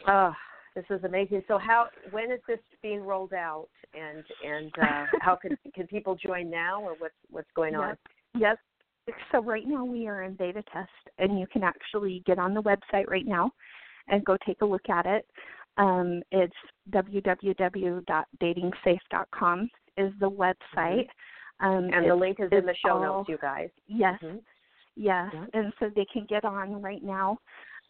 Oh, 0.07 0.33
this 0.75 0.85
is 0.91 1.03
amazing. 1.03 1.43
So 1.49 1.59
how 1.59 1.89
when 2.13 2.31
is 2.31 2.41
this 2.47 2.61
being 2.83 3.01
rolled 3.03 3.33
out 3.33 3.69
and 3.95 4.25
and 4.47 4.73
uh 4.79 5.07
how 5.21 5.35
can 5.35 5.57
can 5.75 5.87
people 5.87 6.15
join 6.15 6.49
now 6.49 6.81
or 6.83 6.95
what's 6.99 7.15
what's 7.31 7.51
going 7.55 7.75
on? 7.75 7.97
Yep. 8.37 8.59
So 9.33 9.43
right 9.43 9.67
now 9.67 9.85
we 9.85 10.07
are 10.09 10.23
in 10.23 10.35
beta 10.35 10.63
test, 10.73 10.91
and 11.19 11.39
you 11.39 11.47
can 11.47 11.63
actually 11.63 12.23
get 12.27 12.39
on 12.39 12.55
the 12.55 12.63
website 12.63 13.07
right 13.09 13.27
now 13.27 13.51
and 14.09 14.25
go 14.25 14.37
take 14.47 14.63
a 14.63 14.67
look 14.67 14.89
at 14.89 15.05
it. 15.07 15.27
Um, 15.77 16.23
it's 16.33 16.55
www.datingsafe.com 16.91 19.71
is 19.97 20.13
the 20.21 20.31
website. 20.31 21.09
Um, 21.61 21.91
And 21.93 22.09
the 22.09 22.15
link 22.15 22.39
is 22.41 22.51
in 22.53 22.67
the 22.67 22.75
show 22.75 22.91
all- 22.91 23.01
notes, 23.01 23.29
you 23.29 23.37
guys. 23.39 23.71
Yes, 23.87 24.21
Mhm. 24.23 24.43
yes, 24.97 25.33
Yeah. 25.33 25.47
and 25.55 25.73
so 25.79 25.89
they 25.91 26.05
can 26.05 26.25
get 26.27 26.45
on 26.45 26.81
right 26.83 27.03
now. 27.03 27.39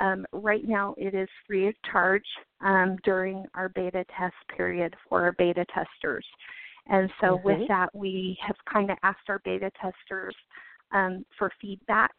Um, 0.00 0.26
right 0.33 0.64
now, 0.64 0.94
it 0.96 1.12
is 1.14 1.28
free 1.46 1.66
of 1.66 1.74
charge 1.83 2.26
um, 2.61 2.96
during 3.04 3.46
our 3.54 3.68
beta 3.68 4.04
test 4.04 4.37
period 4.48 4.96
for 5.09 5.22
our 5.22 5.33
beta 5.33 5.64
testers. 5.66 6.26
And 6.87 7.12
so, 7.20 7.38
Mhm. 7.38 7.42
with 7.44 7.68
that, 7.68 7.94
we 7.94 8.35
have 8.40 8.57
kind 8.64 8.90
of 8.90 8.98
asked 9.02 9.28
our 9.28 9.38
beta 9.40 9.70
testers 9.72 10.35
um, 10.92 11.24
for 11.38 11.51
feedback. 11.61 12.14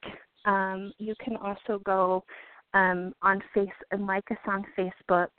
Um, 0.46 0.94
you 0.98 1.14
can 1.24 1.36
also 1.38 1.80
go 1.84 2.24
um, 2.74 3.14
on 3.22 3.42
Face 3.54 3.68
and 3.92 4.06
like 4.06 4.30
us 4.32 4.38
on 4.48 4.66
Facebook 4.78 5.30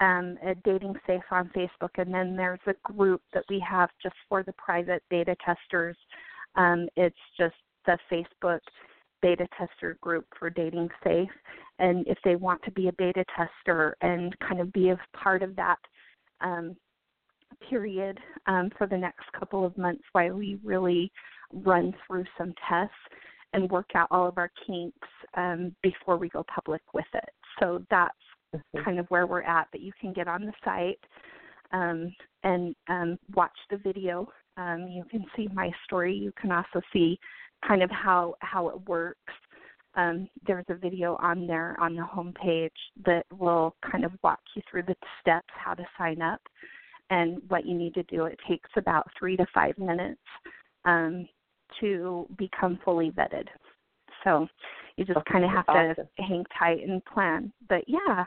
um, 0.00 0.38
at 0.44 0.62
Dating 0.62 0.94
Safe 1.06 1.22
on 1.30 1.50
Facebook, 1.54 1.90
and 1.96 2.12
then 2.12 2.36
there's 2.36 2.60
a 2.66 2.92
group 2.92 3.22
that 3.34 3.44
we 3.48 3.62
have 3.68 3.90
just 4.02 4.14
for 4.28 4.42
the 4.42 4.54
private 4.54 5.02
beta 5.10 5.36
testers. 5.44 5.96
Um, 6.56 6.88
it's 6.96 7.16
just 7.38 7.54
the 7.86 7.98
Facebook 8.10 8.60
beta 9.22 9.46
tester 9.58 9.98
group 10.00 10.26
for 10.38 10.48
Dating 10.48 10.88
Safe, 11.04 11.28
and 11.78 12.06
if 12.06 12.18
they 12.24 12.36
want 12.36 12.62
to 12.64 12.70
be 12.70 12.88
a 12.88 12.92
beta 12.92 13.24
tester 13.36 13.96
and 14.00 14.34
kind 14.38 14.60
of 14.60 14.72
be 14.72 14.90
a 14.90 14.98
part 15.14 15.42
of 15.42 15.54
that 15.56 15.78
um, 16.40 16.76
period 17.68 18.18
um, 18.46 18.70
for 18.78 18.86
the 18.86 18.96
next 18.96 19.30
couple 19.38 19.64
of 19.64 19.76
months 19.76 20.04
while 20.12 20.32
we 20.32 20.58
really 20.64 21.12
run 21.52 21.94
through 22.06 22.24
some 22.36 22.54
tests 22.68 22.94
and 23.52 23.70
work 23.70 23.90
out 23.94 24.08
all 24.10 24.28
of 24.28 24.38
our 24.38 24.50
kinks 24.66 25.08
um, 25.36 25.74
before 25.82 26.16
we 26.16 26.28
go 26.28 26.44
public 26.54 26.82
with 26.94 27.06
it. 27.14 27.30
So 27.58 27.84
that's 27.90 28.14
Mhm. 28.54 28.84
kind 28.84 28.98
of 28.98 29.08
where 29.10 29.26
we're 29.26 29.42
at. 29.42 29.68
But 29.70 29.80
you 29.80 29.92
can 30.00 30.12
get 30.12 30.28
on 30.28 30.44
the 30.44 30.52
site 30.64 31.04
um, 31.72 32.14
and 32.42 32.74
um, 32.88 33.18
watch 33.34 33.56
the 33.68 33.76
video. 33.76 34.32
Um, 34.56 34.88
you 34.88 35.04
can 35.04 35.24
see 35.36 35.48
my 35.52 35.72
story. 35.84 36.14
You 36.14 36.32
can 36.32 36.50
also 36.52 36.80
see 36.92 37.18
kind 37.66 37.82
of 37.82 37.90
how 37.90 38.34
how 38.40 38.68
it 38.68 38.88
works. 38.88 39.32
Um, 39.94 40.28
there's 40.46 40.68
a 40.68 40.74
video 40.74 41.16
on 41.16 41.46
there 41.46 41.76
on 41.80 41.96
the 41.96 42.02
homepage 42.02 42.70
that 43.04 43.26
will 43.36 43.76
kind 43.82 44.04
of 44.04 44.12
walk 44.22 44.40
you 44.54 44.62
through 44.70 44.84
the 44.84 44.96
steps 45.20 45.52
how 45.54 45.74
to 45.74 45.84
sign 45.98 46.22
up 46.22 46.40
and 47.10 47.42
what 47.48 47.66
you 47.66 47.74
need 47.74 47.94
to 47.94 48.04
do. 48.04 48.26
It 48.26 48.38
takes 48.48 48.70
about 48.76 49.10
three 49.18 49.36
to 49.36 49.46
five 49.52 49.76
minutes 49.78 50.20
um, 50.84 51.28
to 51.80 52.26
become 52.36 52.78
fully 52.84 53.10
vetted. 53.10 53.46
So 54.24 54.46
you 54.96 55.04
just 55.04 55.18
Okay, 55.18 55.32
kind 55.32 55.44
of 55.44 55.50
have 55.50 55.64
awesome. 55.68 56.06
to 56.16 56.22
hang 56.22 56.44
tight 56.58 56.86
and 56.86 57.04
plan. 57.04 57.52
But 57.68 57.84
yeah, 57.86 58.24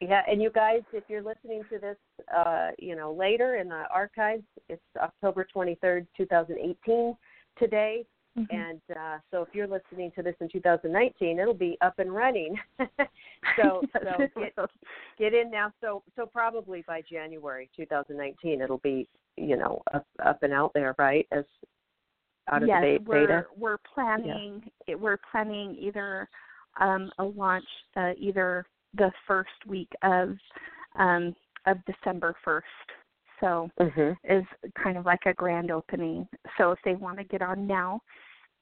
Yeah, 0.00 0.22
and 0.28 0.42
you 0.42 0.50
guys, 0.50 0.82
if 0.92 1.04
you're 1.08 1.22
listening 1.22 1.62
to 1.70 1.78
this, 1.78 1.96
uh, 2.36 2.70
you 2.78 2.94
know, 2.96 3.12
later 3.12 3.56
in 3.56 3.68
the 3.68 3.84
archives, 3.92 4.44
it's 4.68 4.82
October 5.00 5.46
23rd, 5.54 6.06
2018 6.16 7.16
today. 7.58 8.04
Mm-hmm. 8.38 8.54
And 8.56 8.80
uh, 8.96 9.18
so 9.30 9.42
if 9.42 9.48
you're 9.52 9.68
listening 9.68 10.10
to 10.16 10.22
this 10.22 10.34
in 10.40 10.48
2019, 10.48 11.38
it'll 11.38 11.54
be 11.54 11.78
up 11.80 11.98
and 12.00 12.12
running. 12.12 12.56
so 13.56 13.80
so 13.92 14.26
get, 14.36 14.54
get 15.18 15.34
in 15.34 15.50
now. 15.52 15.72
So 15.80 16.02
so 16.16 16.26
probably 16.26 16.82
by 16.86 17.00
January 17.08 17.70
2019, 17.76 18.60
it'll 18.60 18.78
be 18.78 19.08
you 19.36 19.56
know 19.56 19.82
up 19.94 20.04
up 20.24 20.42
and 20.42 20.52
out 20.52 20.72
there, 20.74 20.96
right? 20.98 21.28
As 21.30 21.44
out 22.50 22.62
of 22.62 22.68
yes, 22.68 22.82
the 22.82 22.98
be- 22.98 23.04
we're 23.04 23.46
we're 23.56 23.78
planning 23.94 24.62
it, 24.86 24.98
we're 24.98 25.18
planning 25.30 25.76
either 25.78 26.28
um, 26.80 27.10
a 27.18 27.24
launch 27.24 27.64
uh, 27.96 28.12
either 28.18 28.66
the 28.94 29.10
first 29.26 29.50
week 29.66 29.90
of 30.02 30.36
um, 30.98 31.34
of 31.66 31.78
December 31.86 32.34
first. 32.44 32.66
So 33.40 33.70
Mhm. 33.80 34.16
is 34.24 34.44
kind 34.82 34.96
of 34.96 35.04
like 35.04 35.26
a 35.26 35.34
grand 35.34 35.70
opening. 35.70 36.28
So 36.56 36.70
if 36.70 36.78
they 36.84 36.94
want 36.94 37.18
to 37.18 37.24
get 37.24 37.42
on 37.42 37.66
now 37.66 38.00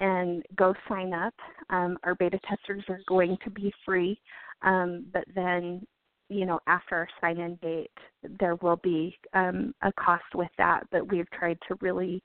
and 0.00 0.44
go 0.56 0.74
sign 0.88 1.12
up, 1.12 1.34
um, 1.70 1.98
our 2.02 2.14
beta 2.14 2.40
testers 2.48 2.82
are 2.88 3.00
going 3.06 3.36
to 3.44 3.50
be 3.50 3.72
free. 3.84 4.20
Um, 4.62 5.06
but 5.12 5.24
then, 5.34 5.86
you 6.28 6.46
know, 6.46 6.58
after 6.66 6.96
our 6.96 7.08
sign 7.20 7.38
in 7.38 7.56
date, 7.56 7.92
there 8.40 8.56
will 8.56 8.78
be 8.78 9.16
um, 9.34 9.74
a 9.82 9.92
cost 9.92 10.24
with 10.34 10.50
that. 10.58 10.84
But 10.90 11.08
we've 11.08 11.30
tried 11.30 11.58
to 11.68 11.76
really 11.80 12.22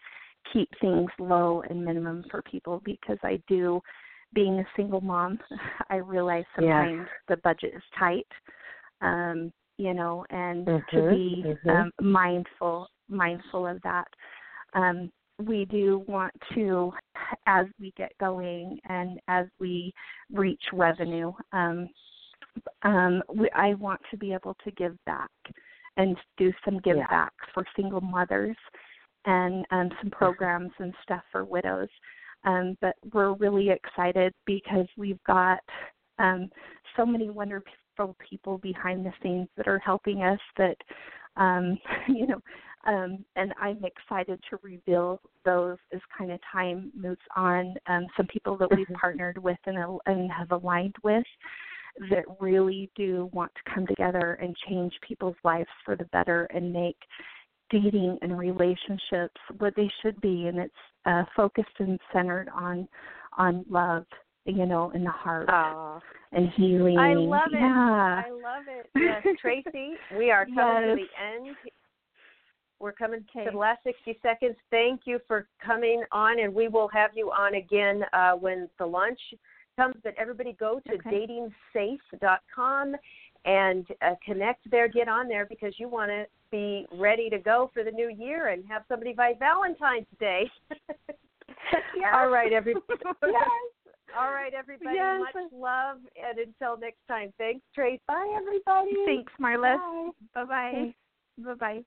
keep 0.54 0.70
things 0.82 1.10
low 1.20 1.64
and 1.70 1.84
minimum 1.84 2.26
for 2.30 2.42
people 2.44 2.82
because 2.86 3.18
I 3.24 3.42
do, 3.48 3.82
being 4.34 4.60
a 4.60 4.66
single 4.76 5.02
mom, 5.02 5.40
I 5.90 5.98
realize 5.98 6.46
Yeah. 6.60 6.86
sometimes 6.86 7.08
the 7.28 7.38
budget 7.38 7.74
is 7.76 7.84
tight. 7.98 8.28
Um, 9.02 9.52
you 9.78 9.94
know, 9.94 10.26
and 10.32 10.66
to 10.66 11.02
Mhm, 11.02 11.10
be 11.10 11.44
mhm. 11.66 11.70
um, 11.70 11.92
mindful 12.02 12.88
mindful 13.10 13.68
of 13.68 13.82
that. 13.84 14.08
Um, 14.74 15.12
we 15.40 15.66
do 15.66 16.04
want 16.08 16.34
to, 16.56 16.92
as 17.46 17.68
we 17.80 17.94
get 17.96 18.12
going 18.20 18.80
and 18.90 19.20
as 19.28 19.46
we 19.60 19.94
reach 20.32 20.62
revenue, 20.74 21.32
um, 21.54 21.88
um, 22.84 23.22
we, 23.34 23.50
I 23.52 23.76
want 23.76 24.02
to 24.12 24.18
be 24.18 24.34
able 24.34 24.56
to 24.64 24.72
give 24.72 24.98
back 25.06 25.30
and 25.98 26.18
do 26.38 26.52
some 26.66 26.80
give 26.80 26.98
Yeah. 26.98 27.08
backs 27.08 27.46
for 27.54 27.64
single 27.76 28.02
mothers 28.02 28.58
and 29.28 29.66
um, 29.72 29.90
some 30.02 30.10
programs 30.10 30.72
and 30.80 30.94
stuff 31.04 31.22
for 31.32 31.46
widows. 31.46 31.90
Um, 32.46 32.78
but 32.82 32.96
we're 33.14 33.34
really 33.34 33.70
excited 33.70 34.34
because 34.46 34.88
we've 34.98 35.24
got 35.26 35.60
um, 36.18 36.50
so 36.96 37.06
many 37.06 37.30
wonderful 37.30 38.16
people 38.30 38.58
behind 38.58 39.06
the 39.06 39.14
scenes 39.22 39.50
that 39.58 39.68
are 39.68 39.80
helping 39.80 40.24
us 40.24 40.40
that 40.58 40.78
um, 41.36 41.78
you 42.08 42.26
know 42.26 42.42
um, 42.88 43.26
and 43.36 43.54
I'm 43.60 43.84
excited 43.84 44.40
to 44.50 44.60
reveal 44.64 45.20
those 45.44 45.78
as 45.94 46.00
kind 46.18 46.32
of 46.32 46.40
time 46.52 46.92
moves 46.96 47.20
on. 47.36 47.76
Um, 47.88 48.08
some 48.16 48.28
people 48.28 48.56
that 48.58 48.74
we've 48.74 48.88
partnered 49.00 49.38
with 49.38 49.58
and, 49.66 49.78
and 50.06 50.32
have 50.32 50.52
aligned 50.52 50.96
with 51.04 51.26
that 52.12 52.24
really 52.40 52.90
do 52.96 53.30
want 53.34 53.52
to 53.56 53.74
come 53.74 53.86
together 53.88 54.38
and 54.42 54.56
change 54.70 54.94
people's 55.06 55.36
lives 55.44 55.68
for 55.84 55.98
the 55.98 56.06
better 56.06 56.46
and 56.54 56.72
make 56.72 56.98
dating 57.70 58.18
and 58.22 58.38
relationships 58.38 59.40
what 59.58 59.76
they 59.76 59.90
should 60.02 60.20
be 60.22 60.48
and 60.48 60.58
it's 60.58 60.74
uh, 61.06 61.24
focused 61.36 61.68
and 61.80 62.00
centered 62.14 62.50
on 62.54 62.88
on 63.38 63.66
love 63.70 64.06
you 64.46 64.66
know 64.66 64.92
in 64.92 65.04
the 65.04 65.12
heart 65.12 65.50
Aw. 65.50 66.00
and 66.32 66.50
healing 66.56 66.98
I 66.98 67.14
love 67.14 67.54
it. 67.54 67.60
yeah 67.60 68.24
I 68.26 68.32
love 68.32 68.66
it. 68.68 68.90
Yes, 68.96 69.24
Tracy, 69.40 69.94
we 70.18 70.32
are 70.32 70.46
coming 70.46 70.90
to 70.90 70.96
the 70.96 71.08
end. 71.22 71.56
We're 72.80 72.92
coming 72.92 73.26
to 73.34 73.50
the 73.52 73.58
last 73.58 73.80
60 73.84 74.20
seconds. 74.22 74.56
Thank 74.70 75.02
you 75.06 75.20
for 75.28 75.48
coming 75.66 76.04
on, 76.12 76.40
and 76.40 76.54
we 76.54 76.68
will 76.68 76.88
have 76.90 77.12
you 77.16 77.32
on 77.32 77.56
again 77.56 78.04
uh, 78.14 78.34
when 78.34 78.70
the 78.78 78.86
launch 78.86 79.20
comes. 79.78 79.96
But 80.04 80.14
everybody 80.18 80.54
go 80.60 80.80
to 80.88 80.94
Okay. 80.94 81.28
datingsafe.com 81.74 82.96
and 83.46 83.88
uh, 84.02 84.14
connect 84.24 84.70
there. 84.70 84.88
Get 84.88 85.08
on 85.08 85.28
there 85.28 85.48
because 85.48 85.74
you 85.80 85.90
want 85.90 86.12
to 86.12 86.26
be 86.52 86.86
ready 86.94 87.30
to 87.30 87.38
go 87.40 87.70
for 87.74 87.84
the 87.84 87.92
new 87.92 88.10
year 88.10 88.48
and 88.50 88.64
have 88.68 88.84
somebody 88.88 89.14
by 89.14 89.34
Valentine's 89.40 90.08
Day. 90.20 90.50
All 92.14 92.30
right, 92.30 92.54
everybody. 92.54 92.86
yes. 93.24 93.50
All 94.18 94.32
right, 94.32 94.54
everybody. 94.54 94.96
Yes. 94.96 95.22
Much 95.34 95.44
love, 95.52 95.98
and 96.16 96.40
until 96.40 96.78
next 96.78 97.00
time. 97.08 97.34
Thanks, 97.38 97.66
Trace. 97.76 98.00
Bye, 98.08 98.36
everybody. 98.38 98.92
thanks 99.06 99.34
marla 99.42 99.78
Bye. 99.78 100.14
bye 100.34 100.46
bye 100.46 100.94
bye 101.40 101.54
bye 101.54 101.84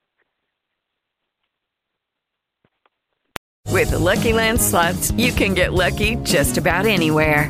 With 3.71 3.91
the 3.91 3.99
Lucky 3.99 4.33
Land 4.33 4.59
slots, 4.59 5.11
you 5.11 5.31
can 5.31 5.53
get 5.53 5.71
lucky 5.71 6.17
just 6.17 6.57
about 6.57 6.85
anywhere. 6.85 7.49